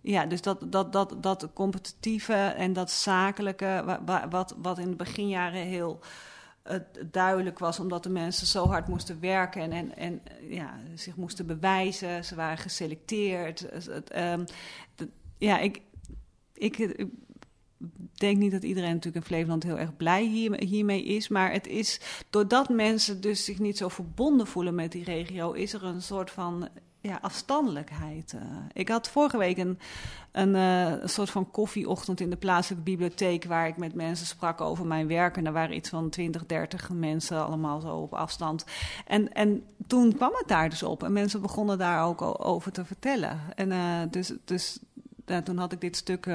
Ja, 0.02 0.26
dus 0.26 0.42
dat, 0.42 0.72
dat, 0.72 0.94
dat, 0.94 1.16
dat 1.24 1.48
competitieve 1.54 2.34
en 2.34 2.74
dat 2.74 2.92
zakelijke, 2.92 3.82
wa- 3.86 4.04
wa- 4.06 4.28
wat, 4.28 4.56
wat 4.58 4.78
in 4.78 4.90
de 4.90 4.96
beginjaren 4.96 5.62
heel 5.62 6.00
eh, 6.66 6.80
duidelijk 7.12 7.60
was, 7.60 7.80
omdat 7.80 8.04
de 8.04 8.10
mensen 8.10 8.48
zo 8.48 8.68
hard 8.68 8.88
moesten 8.88 9.20
werken 9.20 9.62
en, 9.62 9.72
en, 9.72 9.96
en 9.96 10.22
ja, 10.50 10.80
zich 10.96 11.16
moesten 11.16 11.46
bewijzen. 11.46 12.26
Ze 12.26 12.36
waren 12.36 12.58
geselecteerd. 12.58 13.72
Dus 13.72 13.86
het, 13.86 14.10
ehm, 14.10 14.46
ja, 15.38 15.60
ik, 15.60 15.82
ik, 16.54 16.78
ik 16.78 17.08
denk 18.14 18.38
niet 18.38 18.52
dat 18.52 18.64
iedereen 18.64 18.94
natuurlijk 18.94 19.26
in 19.26 19.32
Flevoland 19.32 19.64
heel 19.64 19.80
erg 19.80 19.98
blij 19.98 20.24
hier, 20.24 20.64
hiermee 20.64 21.04
is. 21.04 21.28
Maar 21.28 21.52
het 21.52 21.68
is, 21.68 22.00
doordat 22.30 22.70
mensen 22.70 23.22
dus 23.22 23.46
zich 23.46 23.60
niet 23.60 23.78
zo 23.78 23.88
verbonden 23.88 24.48
voelen 24.48 24.76
met 24.76 24.92
die 24.92 25.04
regio, 25.04 25.52
is 25.52 25.74
er 25.74 25.84
een 25.84 26.02
soort 26.02 26.32
van 26.32 26.70
ja, 27.06 27.18
afstandelijkheid. 27.22 28.34
eh. 28.34 28.42
ik 28.74 28.90
had 28.90 29.10
vorige 29.10 29.38
week 29.38 29.58
een, 29.58 29.80
een, 30.32 30.56
eh, 30.56 31.02
een 31.02 31.10
soort 31.10 31.30
van 31.30 31.52
koffieochtend 31.52 32.20
in 32.20 32.30
de 32.30 32.36
plaatselijke 32.36 32.84
bibliotheek... 32.84 33.44
waar 33.44 33.68
ik 33.68 33.78
met 33.78 33.94
mensen 33.94 34.26
sprak 34.26 34.62
over 34.62 34.86
mijn 34.86 35.08
werk. 35.08 35.38
En 35.38 35.46
er 35.46 35.52
waren 35.52 35.76
iets 35.76 35.90
van 35.90 36.10
20, 36.10 36.46
30 36.46 36.90
mensen 36.90 37.46
allemaal 37.46 37.80
zo 37.80 37.96
op 37.96 38.14
afstand. 38.14 38.66
En, 39.08 39.34
en 39.34 39.64
toen 39.88 40.16
kwam 40.16 40.32
het 40.34 40.48
daar 40.48 40.70
dus 40.70 40.84
op. 40.84 41.04
En 41.04 41.14
mensen 41.14 41.42
begonnen 41.42 41.78
daar 41.78 42.06
ook 42.06 42.46
over 42.46 42.72
te 42.72 42.86
vertellen. 42.86 43.40
En 43.56 43.72
eh, 43.72 44.02
dus... 44.10 44.34
dus 44.46 44.80
toen 45.44 45.58
had 45.58 45.72
ik 45.72 45.82
dit 45.82 45.96
stuk, 45.96 46.26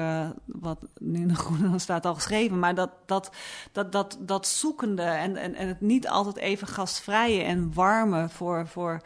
wat 0.45 0.77
nu 0.99 1.21
in 1.21 1.27
de 1.27 1.35
Groene 1.35 1.79
staat, 1.89 2.05
al 2.05 2.13
geschreven. 2.13 2.59
Maar 2.59 2.75
dat, 2.75 2.89
dat, 3.05 3.31
dat, 3.71 3.91
dat, 3.91 4.17
dat 4.19 4.47
zoekende 4.47 5.01
en, 5.01 5.35
en, 5.35 5.55
en 5.55 5.67
het 5.67 5.81
niet 5.81 6.07
altijd 6.07 6.37
even 6.37 6.67
gastvrije 6.67 7.43
en 7.43 7.73
warme 7.73 8.29
voor, 8.29 8.67
voor 8.67 9.01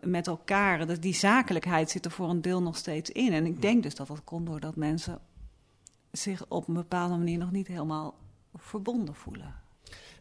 met 0.00 0.26
elkaar. 0.26 0.86
Dat 0.86 1.02
die 1.02 1.14
zakelijkheid 1.14 1.90
zit 1.90 2.04
er 2.04 2.10
voor 2.10 2.28
een 2.28 2.42
deel 2.42 2.62
nog 2.62 2.76
steeds 2.76 3.10
in. 3.10 3.32
En 3.32 3.46
ik 3.46 3.62
denk 3.62 3.82
dus 3.82 3.94
dat 3.94 4.06
dat 4.06 4.24
komt 4.24 4.46
doordat 4.46 4.76
mensen 4.76 5.20
zich 6.12 6.46
op 6.48 6.68
een 6.68 6.74
bepaalde 6.74 7.16
manier 7.16 7.38
nog 7.38 7.50
niet 7.50 7.66
helemaal 7.66 8.18
verbonden 8.54 9.14
voelen. 9.14 9.54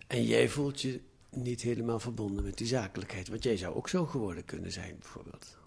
En 0.08 0.24
jij 0.24 0.50
voelt 0.50 0.82
je 0.82 1.02
niet 1.30 1.62
helemaal 1.62 2.00
verbonden 2.00 2.44
met 2.44 2.58
die 2.58 2.68
zakelijkheid. 2.68 3.28
Want 3.28 3.44
jij 3.44 3.58
zou 3.58 3.76
ook 3.76 3.90
zo 3.90 4.06
geworden 4.06 4.46
kunnen 4.46 4.72
zijn, 4.72 4.96
bijvoorbeeld. 5.00 5.58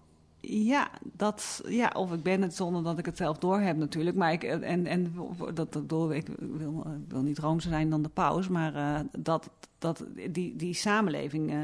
Ja, 0.49 0.91
dat, 1.01 1.61
ja, 1.67 1.91
of 1.95 2.13
ik 2.13 2.23
ben 2.23 2.41
het 2.41 2.55
zonder 2.55 2.83
dat 2.83 2.97
ik 2.97 3.05
het 3.05 3.17
zelf 3.17 3.37
doorheb 3.37 3.77
natuurlijk. 3.77 4.15
Maar 4.15 4.31
ik, 4.31 4.43
en, 4.43 4.85
en 4.85 5.13
dat, 5.53 5.79
dat 5.85 6.11
ik 6.11 6.27
wil, 6.39 6.85
wil 7.07 7.21
niet 7.21 7.37
roomser 7.39 7.71
zijn 7.71 7.89
dan 7.89 8.01
de 8.01 8.09
paus, 8.09 8.47
maar 8.47 8.75
eh, 8.75 8.99
dat, 9.17 9.49
dat, 9.77 10.05
die, 10.31 10.55
die 10.55 10.73
samenleving, 10.73 11.51
eh, 11.51 11.57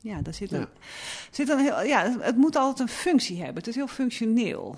ja, 0.00 0.22
daar 0.22 0.34
zit 0.34 0.52
een, 0.52 0.60
Ja. 0.60 0.68
zit 1.30 1.48
een 1.48 1.58
heel, 1.58 1.82
ja, 1.82 2.16
het 2.20 2.36
moet 2.36 2.56
altijd 2.56 2.88
een 2.88 2.94
functie 2.94 3.36
hebben. 3.36 3.56
Het 3.56 3.66
is 3.66 3.74
heel 3.74 3.86
functioneel. 3.86 4.76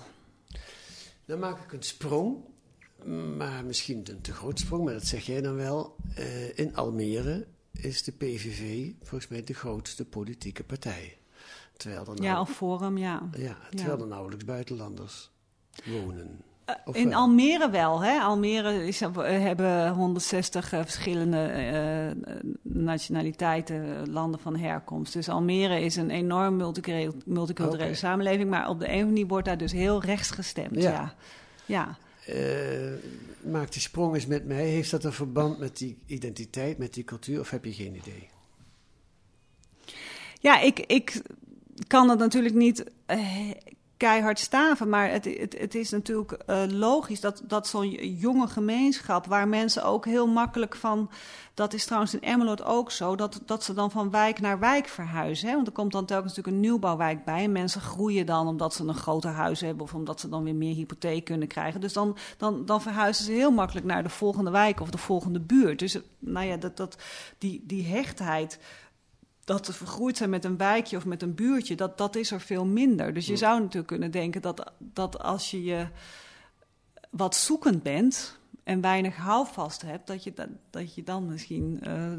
Dan 1.25 1.39
maak 1.39 1.63
ik 1.63 1.73
een 1.73 1.83
sprong, 1.83 2.37
maar 3.37 3.65
misschien 3.65 4.03
een 4.09 4.21
te 4.21 4.33
groot 4.33 4.59
sprong, 4.59 4.83
maar 4.83 4.93
dat 4.93 5.05
zeg 5.07 5.25
jij 5.25 5.41
dan 5.41 5.55
wel. 5.55 5.95
Eh, 6.15 6.57
in 6.57 6.75
Almere 6.75 7.47
is 7.71 8.03
de 8.03 8.11
PVV 8.11 8.91
volgens 9.01 9.27
mij 9.29 9.43
de 9.43 9.53
grootste 9.53 10.05
politieke 10.05 10.63
partij. 10.63 11.17
Terwijl 11.81 12.05
er, 12.05 12.23
Ja, 12.23 12.31
nou, 12.31 12.41
of 12.41 12.49
Forum, 12.49 12.97
ja. 12.97 13.29
ja, 13.37 13.57
terwijl 13.69 13.99
er 13.99 14.07
nauwelijks 14.07 14.45
buitenlanders 14.45 15.31
wonen. 15.85 16.39
Of 16.85 16.95
In? 16.95 17.13
Almere 17.13 17.69
wel. 17.69 18.01
Hè? 18.03 18.19
Almere 18.19 18.87
is, 18.87 19.01
eh, 19.01 19.11
hebben 19.23 19.89
160 19.89 20.73
eh, 20.73 20.81
verschillende 20.81 21.37
eh, 21.37 22.31
nationaliteiten, 22.61 23.97
eh, 23.97 24.05
landen 24.05 24.39
van 24.39 24.55
herkomst. 24.57 25.13
Dus 25.13 25.29
Almere 25.29 25.81
is 25.81 25.95
een 25.95 26.09
enorm 26.09 26.55
multiculturele, 26.55 27.13
multiculturele 27.25 27.95
samenleving. 27.95 28.49
Maar 28.49 28.69
op 28.69 28.79
de 28.79 28.85
een 28.85 28.91
of 28.91 28.95
andere 28.95 29.11
manier 29.11 29.27
wordt 29.27 29.47
daar 29.47 29.57
dus 29.57 29.71
heel 29.71 30.01
rechts 30.01 30.31
gestemd. 30.31 30.81
Ja. 30.81 30.91
Ja. 30.91 31.13
ja. 31.65 31.97
Eh, 32.25 33.51
maak 33.51 33.71
die 33.71 33.81
sprong 33.81 34.15
eens 34.15 34.25
met 34.25 34.45
mij. 34.45 34.65
Heeft 34.65 34.91
dat 34.91 35.03
een 35.03 35.13
verband 35.13 35.59
met 35.59 35.77
die 35.77 35.97
identiteit, 36.05 36.77
met 36.77 36.93
die 36.93 37.03
cultuur, 37.03 37.39
of 37.39 37.49
heb 37.49 37.65
je 37.65 37.73
geen 37.73 37.95
idee? 37.95 38.29
Ja, 40.39 40.59
ik, 40.59 40.79
ik 40.79 41.21
kan 41.87 42.09
het 42.09 42.19
natuurlijk 42.19 42.55
niet 42.55 42.83
eh, 43.05 43.51
keihard 44.01 44.39
staven, 44.39 44.89
maar 44.89 45.11
het, 45.11 45.25
het, 45.25 45.57
het 45.57 45.75
is 45.75 45.89
natuurlijk 45.89 46.31
eh, 46.31 46.63
logisch 46.67 47.19
dat, 47.19 47.43
dat 47.47 47.67
zo'n 47.67 47.89
jonge 48.17 48.47
gemeenschap, 48.47 49.25
waar 49.25 49.47
mensen 49.47 49.83
ook 49.83 50.05
heel 50.05 50.27
makkelijk 50.27 50.75
van, 50.75 51.09
dat 51.53 51.73
is 51.73 51.85
trouwens 51.85 52.13
in 52.13 52.21
Emmeloord 52.21 52.63
ook 52.63 52.91
zo, 52.91 53.15
dat, 53.15 53.41
dat 53.45 53.63
ze 53.63 53.73
dan 53.73 53.91
van 53.91 54.11
wijk 54.11 54.39
naar 54.39 54.59
wijk 54.59 54.87
verhuizen. 54.87 55.47
Hè? 55.47 55.55
Want 55.55 55.67
er 55.67 55.73
komt 55.73 55.91
dan 55.91 56.05
telkens 56.05 56.29
natuurlijk 56.35 56.55
een 56.55 56.69
nieuwbouwwijk 56.69 57.25
bij 57.25 57.43
en 57.43 57.51
mensen 57.51 57.81
groeien 57.81 58.25
dan 58.25 58.47
omdat 58.47 58.73
ze 58.73 58.83
een 58.83 58.93
groter 58.93 59.31
huis 59.31 59.61
hebben 59.61 59.83
of 59.83 59.93
omdat 59.93 60.19
ze 60.19 60.29
dan 60.29 60.43
weer 60.43 60.55
meer 60.55 60.75
hypotheek 60.75 61.25
kunnen 61.25 61.47
krijgen. 61.47 61.81
Dus 61.81 61.93
dan, 61.93 62.17
dan, 62.37 62.65
dan 62.65 62.81
verhuizen 62.81 63.25
ze 63.25 63.31
heel 63.31 63.51
makkelijk 63.51 63.85
naar 63.85 64.03
de 64.03 64.09
volgende 64.09 64.51
wijk 64.51 64.79
of 64.79 64.89
de 64.89 64.97
volgende 64.97 65.39
buurt. 65.39 65.79
Dus 65.79 65.97
nou 66.19 66.45
ja, 66.45 66.57
dat, 66.57 66.77
dat, 66.77 66.97
die, 67.37 67.63
die 67.65 67.85
hechtheid 67.85 68.59
dat 69.51 69.65
ze 69.65 69.73
vergroeid 69.73 70.17
zijn 70.17 70.29
met 70.29 70.45
een 70.45 70.57
wijkje 70.57 70.97
of 70.97 71.05
met 71.05 71.21
een 71.21 71.35
buurtje, 71.35 71.75
dat, 71.75 71.97
dat 71.97 72.15
is 72.15 72.31
er 72.31 72.41
veel 72.41 72.65
minder. 72.65 73.13
Dus 73.13 73.25
je 73.25 73.37
zou 73.37 73.59
natuurlijk 73.59 73.87
kunnen 73.87 74.11
denken 74.11 74.41
dat, 74.41 74.71
dat 74.77 75.19
als 75.19 75.51
je 75.51 75.63
je 75.63 75.87
wat 77.09 77.35
zoekend 77.35 77.83
bent 77.83 78.39
en 78.63 78.81
weinig 78.81 79.15
houvast 79.15 79.81
hebt, 79.81 80.07
dat 80.07 80.23
je, 80.23 80.33
dat, 80.33 80.47
dat 80.69 80.95
je 80.95 81.03
dan 81.03 81.25
misschien 81.25 81.79
eh, 81.81 82.11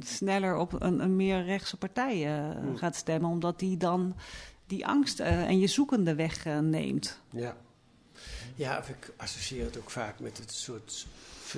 sneller 0.00 0.56
op 0.56 0.82
een, 0.82 1.00
een 1.00 1.16
meer 1.16 1.44
rechtse 1.44 1.76
partij 1.76 2.26
eh, 2.26 2.56
gaat 2.74 2.96
stemmen, 2.96 3.30
omdat 3.30 3.58
die 3.58 3.76
dan 3.76 4.16
die 4.66 4.86
angst 4.86 5.20
eh, 5.20 5.48
en 5.48 5.58
je 5.58 5.66
zoekende 5.66 6.14
wegneemt. 6.14 7.20
Ja. 7.30 7.56
Ja, 8.54 8.78
of 8.78 8.88
ik 8.88 9.12
associeer 9.16 9.64
het 9.64 9.78
ook 9.78 9.90
vaak 9.90 10.20
met 10.20 10.38
het 10.38 10.52
soort 10.52 11.06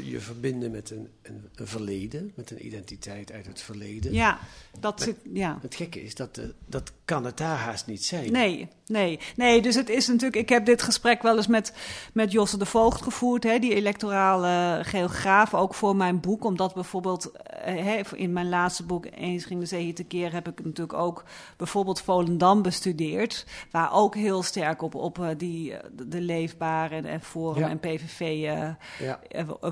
je 0.03 0.21
verbinden 0.21 0.71
met 0.71 0.91
een, 0.91 1.09
een, 1.23 1.49
een 1.55 1.67
verleden, 1.67 2.33
met 2.35 2.51
een 2.51 2.67
identiteit 2.67 3.33
uit 3.33 3.47
het 3.47 3.61
verleden. 3.61 4.13
ja, 4.13 4.39
dat 4.81 5.01
zit, 5.03 5.17
ja. 5.33 5.59
Het 5.63 5.75
gekke 5.75 6.03
is 6.03 6.15
dat, 6.15 6.39
eh, 6.39 6.45
dat 6.67 6.93
kan 7.05 7.25
het 7.25 7.37
daar 7.37 7.57
haast 7.57 7.87
niet 7.87 8.05
zijn. 8.05 8.33
Nee, 8.33 8.69
nee, 8.87 9.19
nee. 9.37 9.63
Dus 9.63 9.75
het 9.75 9.89
is 9.89 10.07
natuurlijk. 10.07 10.37
Ik 10.37 10.49
heb 10.49 10.65
dit 10.65 10.83
gesprek 10.83 11.23
wel 11.23 11.37
eens 11.37 11.47
met, 11.47 11.73
met 12.13 12.33
Josse 12.33 12.59
de 12.59 12.67
Voogd 12.67 13.03
gevoerd, 13.03 13.43
hè, 13.45 13.59
die 13.59 13.75
electorale 13.75 14.85
geograaf, 14.85 15.55
ook 15.55 15.75
voor 15.75 15.97
mijn 15.97 16.21
boek. 16.21 16.45
Omdat 16.45 16.75
bijvoorbeeld 16.75 17.31
eh, 17.31 17.85
hè, 17.85 18.01
in 18.17 18.33
mijn 18.33 18.49
laatste 18.49 18.83
boek, 18.85 19.07
Eens 19.15 19.45
ging 19.45 19.61
de 19.61 19.67
zee 19.67 19.85
hier 19.85 19.95
tekeer, 19.95 20.33
heb 20.33 20.49
ik 20.49 20.65
natuurlijk 20.65 20.99
ook 20.99 21.25
bijvoorbeeld 21.57 22.01
Volendam 22.01 22.63
bestudeerd. 22.63 23.47
Waar 23.71 23.93
ook 23.93 24.15
heel 24.15 24.43
sterk 24.43 24.83
op, 24.83 24.95
op 24.95 25.19
eh, 25.19 25.29
die, 25.37 25.75
de, 26.07 26.21
Leefbare 26.21 26.95
en, 26.95 27.05
en 27.05 27.21
Forum 27.21 27.63
Ja. 27.63 27.69
en 27.69 27.79
PVV 27.79 28.21
eh, 28.21 28.69
Ja. 28.99 29.21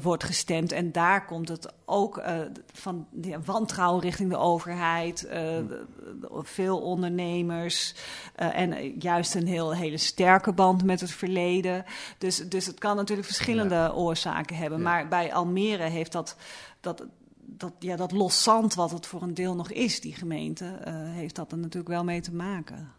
Wordt 0.09 0.25
gestemd. 0.25 0.73
En 0.73 0.93
daar 0.93 1.25
komt 1.25 1.49
het 1.49 1.73
ook 1.85 2.19
eh, 2.19 2.41
van 2.73 3.07
ja, 3.23 3.41
wantrouwen 3.41 4.03
richting 4.03 4.31
de 4.31 4.37
overheid. 4.37 5.25
eh, 5.25 5.41
de- 5.43 5.85
de- 6.21 6.41
veel 6.43 6.81
ondernemers. 6.81 7.95
eh, 8.35 8.59
en 8.59 8.99
juist 8.99 9.35
een 9.35 9.47
heel, 9.47 9.75
hele 9.75 9.97
sterke 9.97 10.53
band 10.53 10.85
met 10.85 11.01
het 11.01 11.11
verleden. 11.11 11.85
Dus, 12.19 12.49
dus 12.49 12.67
het 12.67 12.79
kan 12.79 12.97
natuurlijk 12.97 13.27
verschillende 13.27 13.93
oorzaken 13.95 14.57
hebben. 14.57 14.79
Ja. 14.79 14.85
Maar 14.85 15.09
bij 15.09 15.35
Almere 15.35 15.83
heeft 15.83 16.13
dat... 16.13 16.37
dat 16.81 17.05
dat, 17.51 17.73
ja, 17.79 17.97
dat 17.97 18.13
los 18.13 18.43
zand, 18.43 18.75
wat 18.75 18.91
het 18.91 19.07
voor 19.07 19.23
een 19.23 19.35
deel 19.35 19.55
nog 19.55 19.71
is, 19.71 20.01
die 20.01 20.15
gemeente, 20.15 20.65
heeft 20.91 21.35
dat 21.35 21.53
er 21.53 21.59
natuurlijk 21.59 21.89
wel 21.89 22.05
mee 22.05 22.21
te 22.21 22.33
maken. 22.35 22.93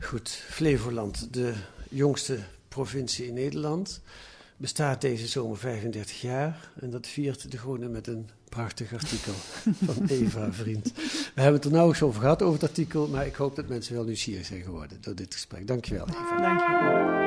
Goed, 0.00 0.28
Flevoland, 0.30 1.32
de 1.34 1.54
jongste 1.88 2.38
provincie 2.68 3.26
in 3.26 3.34
Nederland, 3.34 4.00
bestaat 4.62 5.00
deze 5.00 5.26
zomer 5.26 5.56
35 5.56 6.20
jaar. 6.20 6.70
En 6.80 6.90
dat 6.90 7.06
viert 7.06 7.50
de 7.50 7.58
Groene 7.58 7.88
met 7.88 8.06
een 8.06 8.28
prachtig 8.48 8.92
artikel 8.92 9.32
van 9.92 10.06
Eva 10.06 10.52
Vriend. 10.52 10.92
We 11.34 11.40
hebben 11.40 11.54
het 11.54 11.64
er 11.64 11.70
nauwelijks 11.70 12.02
over 12.02 12.20
gehad, 12.20 12.42
over 12.42 12.60
het 12.60 12.68
artikel, 12.68 13.08
maar 13.08 13.26
ik 13.26 13.34
hoop 13.34 13.56
dat 13.56 13.68
mensen 13.68 13.94
wel 13.94 14.04
nieuwsgierig 14.04 14.46
zijn 14.46 14.62
geworden 14.62 14.98
door 15.00 15.14
dit 15.14 15.34
gesprek. 15.34 15.66
Dankjewel, 15.66 16.06
Eva. 16.08 16.40
Dank 16.40 17.21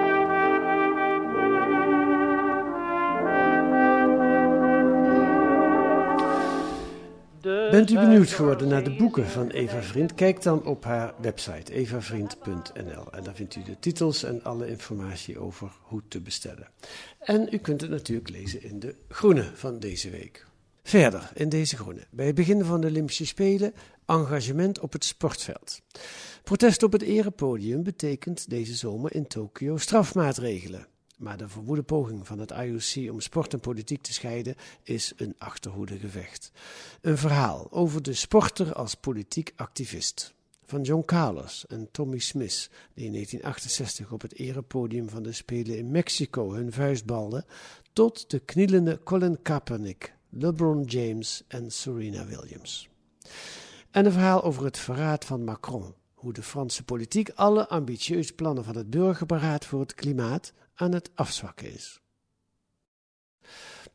Bent 7.71 7.91
u 7.91 7.93
benieuwd 7.93 8.29
geworden 8.29 8.67
naar 8.67 8.83
de 8.83 8.95
boeken 8.95 9.27
van 9.27 9.49
Eva 9.49 9.81
Vriend? 9.81 10.13
Kijk 10.13 10.41
dan 10.41 10.65
op 10.65 10.83
haar 10.83 11.13
website 11.21 11.73
evavriend.nl 11.73 13.11
en 13.11 13.23
daar 13.23 13.35
vindt 13.35 13.55
u 13.55 13.63
de 13.63 13.79
titels 13.79 14.23
en 14.23 14.43
alle 14.43 14.67
informatie 14.67 15.39
over 15.39 15.71
hoe 15.81 16.01
te 16.07 16.21
bestellen. 16.21 16.67
En 17.19 17.47
u 17.51 17.57
kunt 17.57 17.81
het 17.81 17.89
natuurlijk 17.89 18.29
lezen 18.29 18.63
in 18.63 18.79
de 18.79 18.95
Groene 19.09 19.51
van 19.53 19.79
deze 19.79 20.09
week. 20.09 20.45
Verder 20.83 21.31
in 21.33 21.49
deze 21.49 21.77
Groene. 21.77 22.07
Bij 22.09 22.25
het 22.25 22.35
begin 22.35 22.63
van 22.63 22.81
de 22.81 22.87
Olympische 22.87 23.25
Spelen 23.25 23.73
engagement 24.05 24.79
op 24.79 24.93
het 24.93 25.05
sportveld. 25.05 25.81
Protest 26.43 26.83
op 26.83 26.91
het 26.91 27.01
erepodium 27.01 27.83
betekent 27.83 28.49
deze 28.49 28.75
zomer 28.75 29.15
in 29.15 29.27
Tokio 29.27 29.77
strafmaatregelen. 29.77 30.87
Maar 31.15 31.37
de 31.37 31.47
verwoede 31.47 31.83
poging 31.83 32.27
van 32.27 32.39
het 32.39 32.51
IOC 32.51 33.11
om 33.11 33.19
sport 33.19 33.53
en 33.53 33.59
politiek 33.59 34.01
te 34.01 34.13
scheiden 34.13 34.55
is 34.83 35.13
een 35.15 35.35
achterhoede 35.37 35.97
gevecht. 35.97 36.51
Een 37.01 37.17
verhaal 37.17 37.71
over 37.71 38.01
de 38.01 38.13
sporter 38.13 38.73
als 38.73 38.95
politiek 38.95 39.53
activist. 39.55 40.33
Van 40.65 40.81
John 40.81 41.05
Carlos 41.05 41.65
en 41.67 41.91
Tommy 41.91 42.19
Smith, 42.19 42.69
die 42.93 43.05
in 43.05 43.11
1968 43.11 44.11
op 44.11 44.21
het 44.21 44.35
erepodium 44.35 45.09
van 45.09 45.23
de 45.23 45.31
Spelen 45.31 45.77
in 45.77 45.91
Mexico 45.91 46.53
hun 46.53 46.71
vuist 46.71 47.05
balden, 47.05 47.45
tot 47.93 48.29
de 48.29 48.39
knielende 48.39 48.99
Colin 49.03 49.41
Kaepernick, 49.41 50.15
LeBron 50.29 50.83
James 50.83 51.43
en 51.47 51.71
Serena 51.71 52.25
Williams. 52.25 52.89
En 53.91 54.05
een 54.05 54.11
verhaal 54.11 54.43
over 54.43 54.63
het 54.63 54.77
verraad 54.77 55.25
van 55.25 55.43
Macron, 55.43 55.93
hoe 56.13 56.33
de 56.33 56.43
Franse 56.43 56.83
politiek 56.83 57.29
alle 57.29 57.67
ambitieuze 57.67 58.33
plannen 58.33 58.63
van 58.63 58.75
het 58.75 58.89
burgerberaad 58.89 59.65
voor 59.65 59.79
het 59.79 59.93
klimaat 59.93 60.53
aan 60.75 60.93
het 60.93 61.09
afzwakken 61.13 61.73
is. 61.73 61.99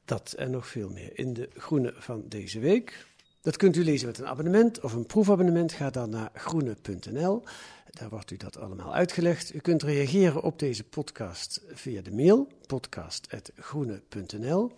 Dat 0.05 0.33
en 0.33 0.51
nog 0.51 0.67
veel 0.67 0.91
meer 0.91 1.19
in 1.19 1.33
de 1.33 1.51
groene 1.55 1.95
van 1.97 2.29
deze 2.29 2.59
week. 2.59 3.07
Dat 3.41 3.57
kunt 3.57 3.77
u 3.77 3.85
lezen 3.85 4.07
met 4.07 4.19
een 4.19 4.27
abonnement 4.27 4.81
of 4.81 4.93
een 4.93 5.07
proefabonnement. 5.07 5.73
Ga 5.73 5.91
dan 5.91 6.11
naar 6.11 6.31
groene.nl. 6.35 7.43
Daar 7.91 8.09
wordt 8.09 8.31
u 8.31 8.37
dat 8.37 8.57
allemaal 8.57 8.95
uitgelegd. 8.95 9.55
U 9.55 9.59
kunt 9.59 9.83
reageren 9.83 10.43
op 10.43 10.59
deze 10.59 10.85
podcast 10.85 11.63
via 11.73 12.03
de 12.03 12.13
mail 12.13 12.49
podcast.groene.nl. 12.67 14.73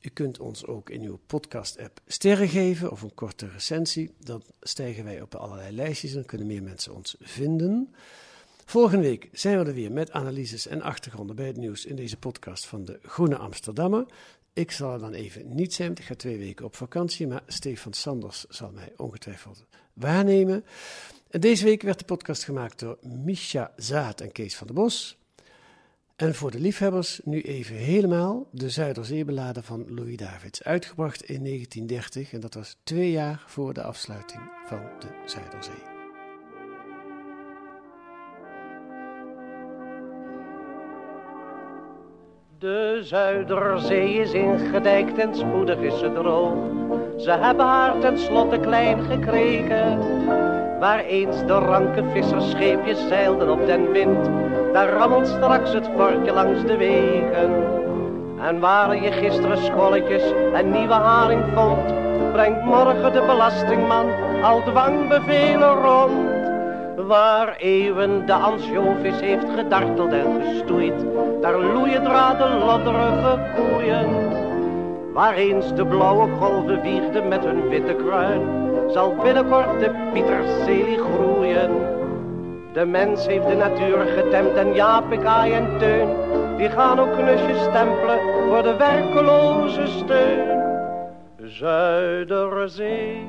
U 0.00 0.08
kunt 0.08 0.38
ons 0.38 0.66
ook 0.66 0.90
in 0.90 1.02
uw 1.02 1.18
podcast-app 1.26 2.00
sterren 2.06 2.48
geven 2.48 2.90
of 2.90 3.02
een 3.02 3.14
korte 3.14 3.48
recensie. 3.48 4.14
Dan 4.18 4.42
stijgen 4.60 5.04
wij 5.04 5.20
op 5.20 5.34
allerlei 5.34 5.74
lijstjes 5.74 6.14
en 6.14 6.24
kunnen 6.24 6.46
meer 6.46 6.62
mensen 6.62 6.94
ons 6.94 7.16
vinden. 7.20 7.94
Volgende 8.70 9.08
week 9.08 9.28
zijn 9.32 9.58
we 9.58 9.64
er 9.64 9.74
weer 9.74 9.92
met 9.92 10.10
analyses 10.10 10.66
en 10.66 10.82
achtergronden 10.82 11.36
bij 11.36 11.46
het 11.46 11.56
nieuws 11.56 11.84
in 11.84 11.96
deze 11.96 12.16
podcast 12.16 12.66
van 12.66 12.84
de 12.84 12.98
Groene 13.02 13.36
Amsterdammer. 13.36 14.06
Ik 14.52 14.70
zal 14.70 14.92
er 14.92 14.98
dan 14.98 15.12
even 15.12 15.54
niet 15.54 15.74
zijn, 15.74 15.86
want 15.88 15.98
ik 15.98 16.04
ga 16.04 16.14
twee 16.14 16.38
weken 16.38 16.64
op 16.64 16.76
vakantie, 16.76 17.26
maar 17.26 17.42
Stefan 17.46 17.92
Sanders 17.92 18.44
zal 18.48 18.70
mij 18.70 18.92
ongetwijfeld 18.96 19.64
waarnemen. 19.92 20.64
En 21.30 21.40
deze 21.40 21.64
week 21.64 21.82
werd 21.82 21.98
de 21.98 22.04
podcast 22.04 22.44
gemaakt 22.44 22.78
door 22.78 22.98
Misha 23.02 23.72
Zaat 23.76 24.20
en 24.20 24.32
Kees 24.32 24.56
van 24.56 24.66
der 24.66 24.76
Bos. 24.76 25.18
En 26.16 26.34
voor 26.34 26.50
de 26.50 26.60
liefhebbers 26.60 27.20
nu 27.24 27.42
even 27.42 27.76
helemaal 27.76 28.48
de 28.52 28.70
Zuiderzeebeladen 28.70 29.64
van 29.64 29.94
Louis 29.94 30.16
Davids, 30.16 30.62
uitgebracht 30.62 31.22
in 31.22 31.44
1930 31.44 32.32
en 32.32 32.40
dat 32.40 32.54
was 32.54 32.76
twee 32.82 33.10
jaar 33.10 33.44
voor 33.46 33.74
de 33.74 33.82
afsluiting 33.82 34.42
van 34.66 34.80
de 34.98 35.22
Zuiderzee. 35.26 35.89
De 42.60 43.00
Zuiderzee 43.02 44.14
is 44.14 44.32
ingedijkt 44.32 45.18
en 45.18 45.34
spoedig 45.34 45.78
is 45.78 45.98
ze 45.98 46.12
droog. 46.12 46.54
Ze 47.16 47.30
hebben 47.30 47.66
haar 47.66 47.98
tenslotte 47.98 48.58
klein 48.58 49.02
gekregen. 49.02 49.98
Waar 50.78 50.98
eens 50.98 51.46
de 51.46 51.52
ranke 51.52 52.04
vissersscheepjes 52.12 53.08
zeilden 53.08 53.50
op 53.50 53.66
den 53.66 53.92
wind, 53.92 54.30
daar 54.72 54.88
rammelt 54.88 55.26
straks 55.26 55.72
het 55.72 55.88
vorkje 55.96 56.32
langs 56.32 56.64
de 56.64 56.76
wegen. 56.76 57.66
En 58.40 58.60
waar 58.60 59.02
je 59.02 59.12
gisteren 59.12 59.58
scholletjes 59.58 60.32
en 60.52 60.70
nieuwe 60.70 60.92
haring 60.92 61.44
vond, 61.54 61.94
brengt 62.32 62.64
morgen 62.64 63.12
de 63.12 63.22
belastingman 63.26 64.06
al 64.42 64.62
dwangbevelen 64.62 65.74
rond. 65.74 66.39
Waar 67.06 67.56
eeuwen 67.56 68.26
de 68.26 68.32
ansjovis 68.32 69.20
heeft 69.20 69.46
gedarteld 69.56 70.12
en 70.12 70.42
gestoeid, 70.42 71.04
daar 71.40 71.60
loeien 71.60 72.04
draden 72.04 72.58
lodderige 72.58 73.38
koeien. 73.56 74.08
Waar 75.12 75.34
eens 75.34 75.74
de 75.74 75.86
blauwe 75.86 76.28
golven 76.38 76.80
wiegden 76.82 77.28
met 77.28 77.44
hun 77.44 77.68
witte 77.68 77.94
kruin, 77.94 78.40
zal 78.92 79.14
binnenkort 79.22 79.80
de 79.80 79.90
pieterselie 80.12 80.98
groeien. 80.98 81.70
De 82.72 82.84
mens 82.84 83.26
heeft 83.26 83.46
de 83.46 83.56
natuur 83.56 83.98
getemd 83.98 84.54
en 84.54 84.74
Jaap, 84.74 85.12
ik, 85.12 85.24
en 85.24 85.78
Teun, 85.78 86.08
die 86.56 86.68
gaan 86.68 87.00
ook 87.00 87.12
knusjes 87.12 87.62
stempelen 87.62 88.18
voor 88.48 88.62
de 88.62 88.76
werkeloze 88.76 89.86
steun. 89.86 90.59
Zuiderzee, 91.58 93.26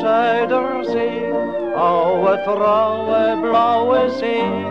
Zuiderzee, 0.00 1.32
oude 1.74 2.42
trouwe 2.44 3.38
blauwe 3.40 4.10
zee. 4.10 4.66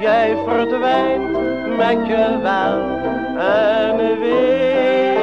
Jij 0.00 0.36
verdwijnt 0.46 1.30
met 1.76 2.06
je 2.06 2.38
wel 2.42 2.80
en 3.38 4.18
wee. 4.18 5.18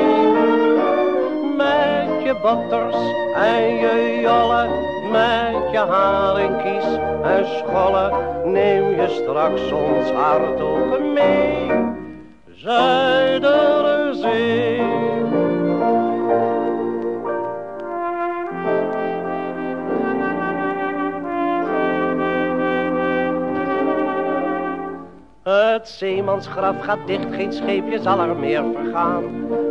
Met 1.57 2.23
je 2.23 2.35
botters 2.41 2.95
en 3.35 3.75
je 3.75 4.19
jolle, 4.21 4.67
met 5.11 5.71
je 5.71 5.77
haringkies 5.77 6.85
en 7.23 7.45
scholle. 7.45 8.11
Neem 8.43 8.89
je 8.89 9.07
straks 9.07 9.71
ons 9.71 10.11
hart 10.11 10.61
ook 10.61 10.99
mee. 10.99 11.71
Zuiderzee. 12.55 13.65
Het 25.85 25.93
zeemansgraf 25.93 26.81
gaat 26.81 27.07
dicht, 27.07 27.25
geen 27.31 27.53
scheepje 27.53 27.99
zal 28.01 28.19
er 28.19 28.35
meer 28.35 28.63
vergaan. 28.73 29.23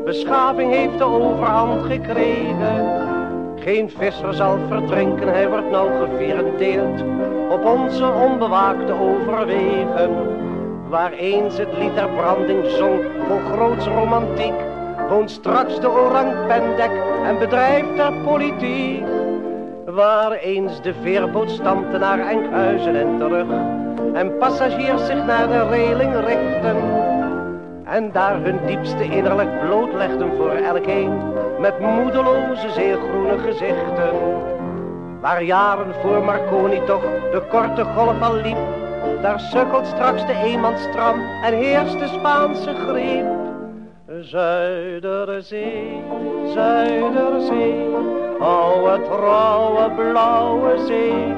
Beschaving 0.05 0.73
heeft 0.73 0.99
de 0.99 1.05
overhand 1.05 1.83
gekregen. 1.83 3.03
Geen 3.57 3.91
visser 3.91 4.35
zal 4.35 4.59
verdrinken, 4.69 5.29
hij 5.29 5.49
wordt 5.49 5.71
nou 5.71 5.91
gevirendeerd 6.07 7.03
op 7.51 7.65
onze 7.65 8.13
onbewaakte 8.13 8.93
overwegen. 8.93 10.11
Waar 10.89 11.13
eens 11.13 11.59
het 11.59 11.79
lied 11.79 11.95
der 11.95 12.09
branding 12.09 12.65
zong, 12.67 13.01
groots 13.53 13.87
romantiek, 13.87 14.55
woont 15.09 15.31
straks 15.31 15.81
de 15.81 15.89
orang 15.89 16.47
pendek 16.47 17.03
en 17.25 17.39
bedrijft 17.39 17.97
der 17.97 18.13
politiek. 18.25 19.05
Waar 19.85 20.33
eens 20.33 20.83
de 20.83 20.95
veerboot 21.03 21.51
stampte 21.51 21.99
naar 21.99 22.19
Enkhuizen 22.19 22.97
en 22.97 23.19
terug, 23.19 23.47
en 24.15 24.39
passagiers 24.39 25.07
zich 25.07 25.25
naar 25.25 25.49
de 25.49 25.69
reling 25.69 26.15
richten. 26.15 26.77
En 27.85 28.13
daar 28.13 28.41
hun 28.43 28.59
diepste 28.67 29.05
innerlijk 29.05 29.61
blootlegden 29.61 30.37
voor 30.37 30.51
elkeen, 30.51 31.13
met 31.61 31.81
moedeloze 31.81 32.71
zeegroene 32.71 33.39
gezichten. 33.39 34.13
Waar 35.21 35.43
jaren 35.43 35.95
voor 36.03 36.25
Marconi 36.25 36.85
toch 36.85 37.03
de 37.03 37.43
korte 37.51 37.85
golf 37.85 38.21
al 38.21 38.35
liep, 38.35 38.57
daar 39.23 39.41
sukkelt 39.41 39.87
straks 39.87 40.27
de 40.27 40.35
eenmansstram 40.45 41.21
en 41.43 41.53
heerst 41.53 41.99
de 41.99 42.07
Spaanse 42.07 42.75
griep. 42.75 43.27
Zuiderzee, 44.21 46.03
Zuiderzee, 46.55 47.89
oude 48.39 49.03
trouwe 49.03 49.91
blauwe 49.91 50.79
zee, 50.87 51.35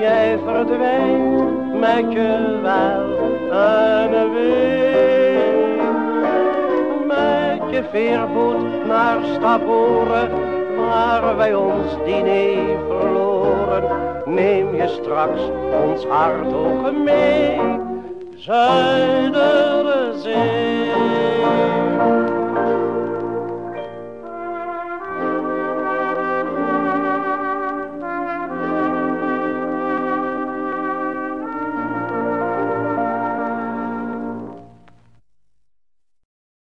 jij 0.00 0.38
verdwijnt 0.44 1.43
met 1.80 2.12
je 2.12 2.58
wel 2.62 3.02
en 3.50 4.32
wee. 4.32 5.82
Met 7.06 7.70
je 7.70 7.82
veerboot 7.90 8.86
naar 8.86 9.18
Stavoren, 9.34 10.30
waar 10.76 11.36
wij 11.36 11.54
ons 11.54 11.96
diner 12.04 12.78
verloren, 12.88 13.84
neem 14.24 14.74
je 14.74 14.88
straks 14.88 15.40
ons 15.84 16.04
hart 16.04 16.52
ook 16.52 16.92
mee. 16.92 17.60
Zuiderzee. 18.36 19.24